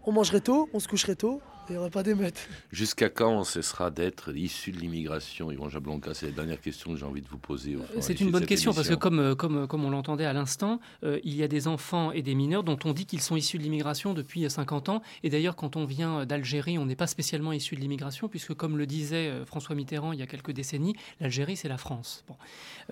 on 0.05 0.11
mangerait 0.13 0.39
tôt, 0.39 0.69
on 0.73 0.79
se 0.79 0.87
coucherait 0.87 1.15
tôt, 1.15 1.41
il 1.69 1.73
n'y 1.73 1.77
aurait 1.77 1.89
pas 1.89 2.03
d'émeutes. 2.03 2.47
Jusqu'à 2.71 3.09
quand 3.09 3.31
on 3.31 3.43
cessera 3.43 3.91
d'être 3.91 4.35
issu 4.35 4.71
de 4.71 4.77
l'immigration 4.77 5.51
Yvon 5.51 5.69
Jablonka, 5.69 6.13
c'est 6.13 6.27
la 6.27 6.31
dernière 6.31 6.61
question 6.61 6.91
que 6.91 6.97
j'ai 6.97 7.05
envie 7.05 7.21
de 7.21 7.27
vous 7.27 7.37
poser. 7.37 7.77
C'est 7.99 8.21
une 8.21 8.31
bonne 8.31 8.45
question 8.45 8.73
parce 8.73 8.87
que 8.87 8.95
comme, 8.95 9.19
euh, 9.19 9.35
comme, 9.35 9.63
euh, 9.63 9.67
comme 9.67 9.83
on 9.85 9.89
l'entendait 9.89 10.25
à 10.25 10.33
l'instant, 10.33 10.79
euh, 11.03 11.19
il 11.23 11.35
y 11.35 11.43
a 11.43 11.47
des 11.47 11.67
enfants 11.67 12.11
et 12.11 12.21
des 12.21 12.35
mineurs 12.35 12.63
dont 12.63 12.79
on 12.85 12.93
dit 12.93 13.05
qu'ils 13.05 13.21
sont 13.21 13.35
issus 13.35 13.57
de 13.57 13.63
l'immigration 13.63 14.13
depuis 14.13 14.45
euh, 14.45 14.49
50 14.49 14.89
ans. 14.89 15.01
Et 15.23 15.29
d'ailleurs, 15.29 15.55
quand 15.55 15.75
on 15.75 15.85
vient 15.85 16.19
euh, 16.19 16.25
d'Algérie, 16.25 16.77
on 16.77 16.85
n'est 16.85 16.95
pas 16.95 17.07
spécialement 17.07 17.51
issu 17.51 17.75
de 17.75 17.81
l'immigration 17.81 18.27
puisque, 18.27 18.53
comme 18.53 18.77
le 18.77 18.85
disait 18.85 19.29
euh, 19.29 19.45
François 19.45 19.75
Mitterrand 19.75 20.13
il 20.13 20.19
y 20.19 20.23
a 20.23 20.27
quelques 20.27 20.51
décennies, 20.51 20.95
l'Algérie 21.19 21.57
c'est 21.57 21.69
la 21.69 21.77
France. 21.77 22.23
Bon. 22.27 22.35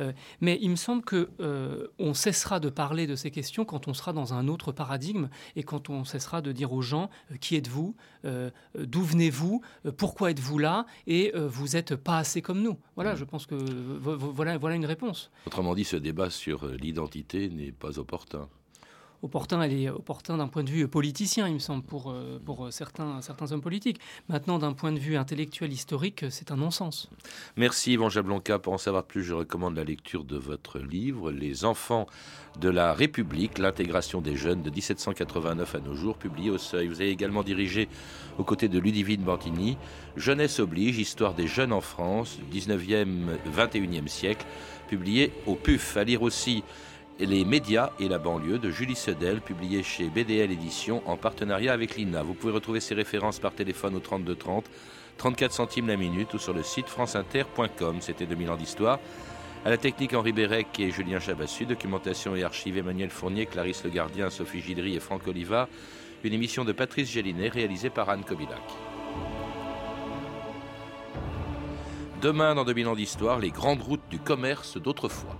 Euh, 0.01 0.11
mais 0.41 0.59
il 0.61 0.69
me 0.69 0.75
semble 0.75 1.03
que 1.03 1.29
euh, 1.39 1.87
on 1.99 2.13
cessera 2.13 2.59
de 2.59 2.69
parler 2.69 3.07
de 3.07 3.15
ces 3.15 3.31
questions 3.31 3.65
quand 3.65 3.87
on 3.87 3.93
sera 3.93 4.13
dans 4.13 4.33
un 4.33 4.47
autre 4.47 4.71
paradigme 4.71 5.29
et 5.55 5.63
quand 5.63 5.89
on 5.89 6.03
cessera 6.03 6.41
de 6.41 6.51
dire 6.51 6.73
aux 6.73 6.81
gens 6.81 7.09
euh, 7.31 7.35
qui 7.37 7.55
êtes-vous, 7.55 7.95
euh, 8.25 8.35
euh, 8.35 8.49
d'où 8.77 9.01
venez-vous, 9.01 9.61
euh, 9.85 9.91
pourquoi 9.91 10.31
êtes-vous 10.31 10.57
là? 10.57 10.85
Et 11.07 11.31
euh, 11.35 11.47
vous 11.47 11.69
n'êtes 11.69 11.95
pas 11.95 12.17
assez 12.17 12.41
comme 12.41 12.61
nous. 12.61 12.77
Voilà, 12.95 13.15
je 13.15 13.23
pense 13.23 13.45
que 13.45 13.55
vo- 13.55 14.17
vo- 14.17 14.31
voilà, 14.31 14.57
voilà 14.57 14.75
une 14.75 14.85
réponse. 14.85 15.31
Autrement 15.47 15.75
dit, 15.75 15.83
ce 15.83 15.95
débat 15.97 16.29
sur 16.29 16.65
euh, 16.65 16.75
l'identité 16.75 17.49
n'est 17.49 17.71
pas 17.71 17.99
opportun. 17.99 18.47
Opportun, 19.25 19.59
elle 19.63 19.73
est 19.73 19.89
opportun 19.89 20.37
d'un 20.37 20.47
point 20.47 20.63
de 20.63 20.69
vue 20.69 20.87
politicien, 20.87 21.47
il 21.47 21.55
me 21.55 21.59
semble, 21.59 21.81
pour, 21.81 22.11
euh, 22.11 22.39
pour 22.45 22.71
certains, 22.71 23.21
certains 23.21 23.51
hommes 23.51 23.61
politiques. 23.61 23.99
Maintenant, 24.29 24.59
d'un 24.59 24.73
point 24.73 24.91
de 24.91 24.99
vue 24.99 25.17
intellectuel, 25.17 25.73
historique, 25.73 26.25
c'est 26.29 26.51
un 26.51 26.57
non-sens. 26.57 27.09
Merci 27.57 27.93
Yvan 27.93 28.09
Jablonka. 28.09 28.59
Pour 28.59 28.73
en 28.73 28.77
savoir 28.77 29.03
plus, 29.03 29.23
je 29.23 29.33
recommande 29.33 29.77
la 29.77 29.83
lecture 29.83 30.25
de 30.25 30.37
votre 30.37 30.77
livre 30.77 31.31
Les 31.31 31.65
enfants 31.65 32.05
de 32.59 32.69
la 32.69 32.93
République, 32.93 33.57
l'intégration 33.57 34.21
des 34.21 34.35
jeunes 34.35 34.61
de 34.61 34.69
1789 34.69 35.73
à 35.73 35.79
nos 35.79 35.95
jours, 35.95 36.17
publié 36.17 36.51
au 36.51 36.59
Seuil. 36.59 36.87
Vous 36.87 37.01
avez 37.01 37.09
également 37.09 37.41
dirigé 37.41 37.89
aux 38.37 38.43
côtés 38.43 38.67
de 38.67 38.77
Ludivine 38.77 39.23
Bantini 39.23 39.75
Jeunesse 40.17 40.59
oblige, 40.59 40.99
histoire 40.99 41.33
des 41.33 41.47
jeunes 41.47 41.73
en 41.73 41.81
France, 41.81 42.37
19e, 42.53 43.37
21e 43.51 44.07
siècle, 44.07 44.45
publié 44.87 45.33
au 45.47 45.55
PUF. 45.55 45.97
À 45.97 46.03
lire 46.03 46.21
aussi 46.21 46.63
les 47.19 47.45
médias 47.45 47.91
et 47.99 48.09
la 48.09 48.17
banlieue 48.17 48.59
de 48.59 48.69
Julie 48.69 48.95
Sedel, 48.95 49.39
publié 49.39 49.83
chez 49.83 50.09
BDL 50.09 50.51
Éditions 50.51 51.01
en 51.05 51.15
partenariat 51.15 51.71
avec 51.71 51.95
l'INA. 51.95 52.23
Vous 52.23 52.33
pouvez 52.33 52.51
retrouver 52.51 52.81
ces 52.81 52.93
références 52.93 53.39
par 53.39 53.53
téléphone 53.53 53.95
au 53.95 53.99
32 53.99 54.35
30, 54.35 54.65
34 55.17 55.51
centimes 55.51 55.87
la 55.87 55.95
minute 55.95 56.33
ou 56.33 56.39
sur 56.39 56.53
le 56.53 56.61
site 56.61 56.87
franceinter.com. 56.87 57.97
C'était 58.01 58.25
2000 58.25 58.49
ans 58.49 58.57
d'histoire. 58.57 58.99
À 59.63 59.69
la 59.69 59.77
technique 59.77 60.13
Henri 60.13 60.33
Bérec 60.33 60.67
et 60.79 60.91
Julien 60.91 61.19
Chabassu, 61.19 61.65
documentation 61.65 62.35
et 62.35 62.43
archive 62.43 62.77
Emmanuel 62.77 63.09
Fournier, 63.09 63.45
Clarisse 63.45 63.83
Le 63.83 63.89
Gardien, 63.89 64.29
Sophie 64.29 64.61
Gidry 64.61 64.95
et 64.95 64.99
Franck 64.99 65.25
Oliva. 65.27 65.69
Une 66.23 66.33
émission 66.33 66.65
de 66.65 66.71
Patrice 66.71 67.09
Gélinet 67.09 67.49
réalisée 67.49 67.89
par 67.89 68.09
Anne 68.09 68.23
Kobilac. 68.23 68.61
Demain, 72.21 72.55
dans 72.55 72.65
2000 72.65 72.87
ans 72.87 72.95
d'histoire, 72.95 73.39
les 73.39 73.51
grandes 73.51 73.81
routes 73.81 74.07
du 74.09 74.19
commerce 74.19 74.77
d'autrefois. 74.77 75.33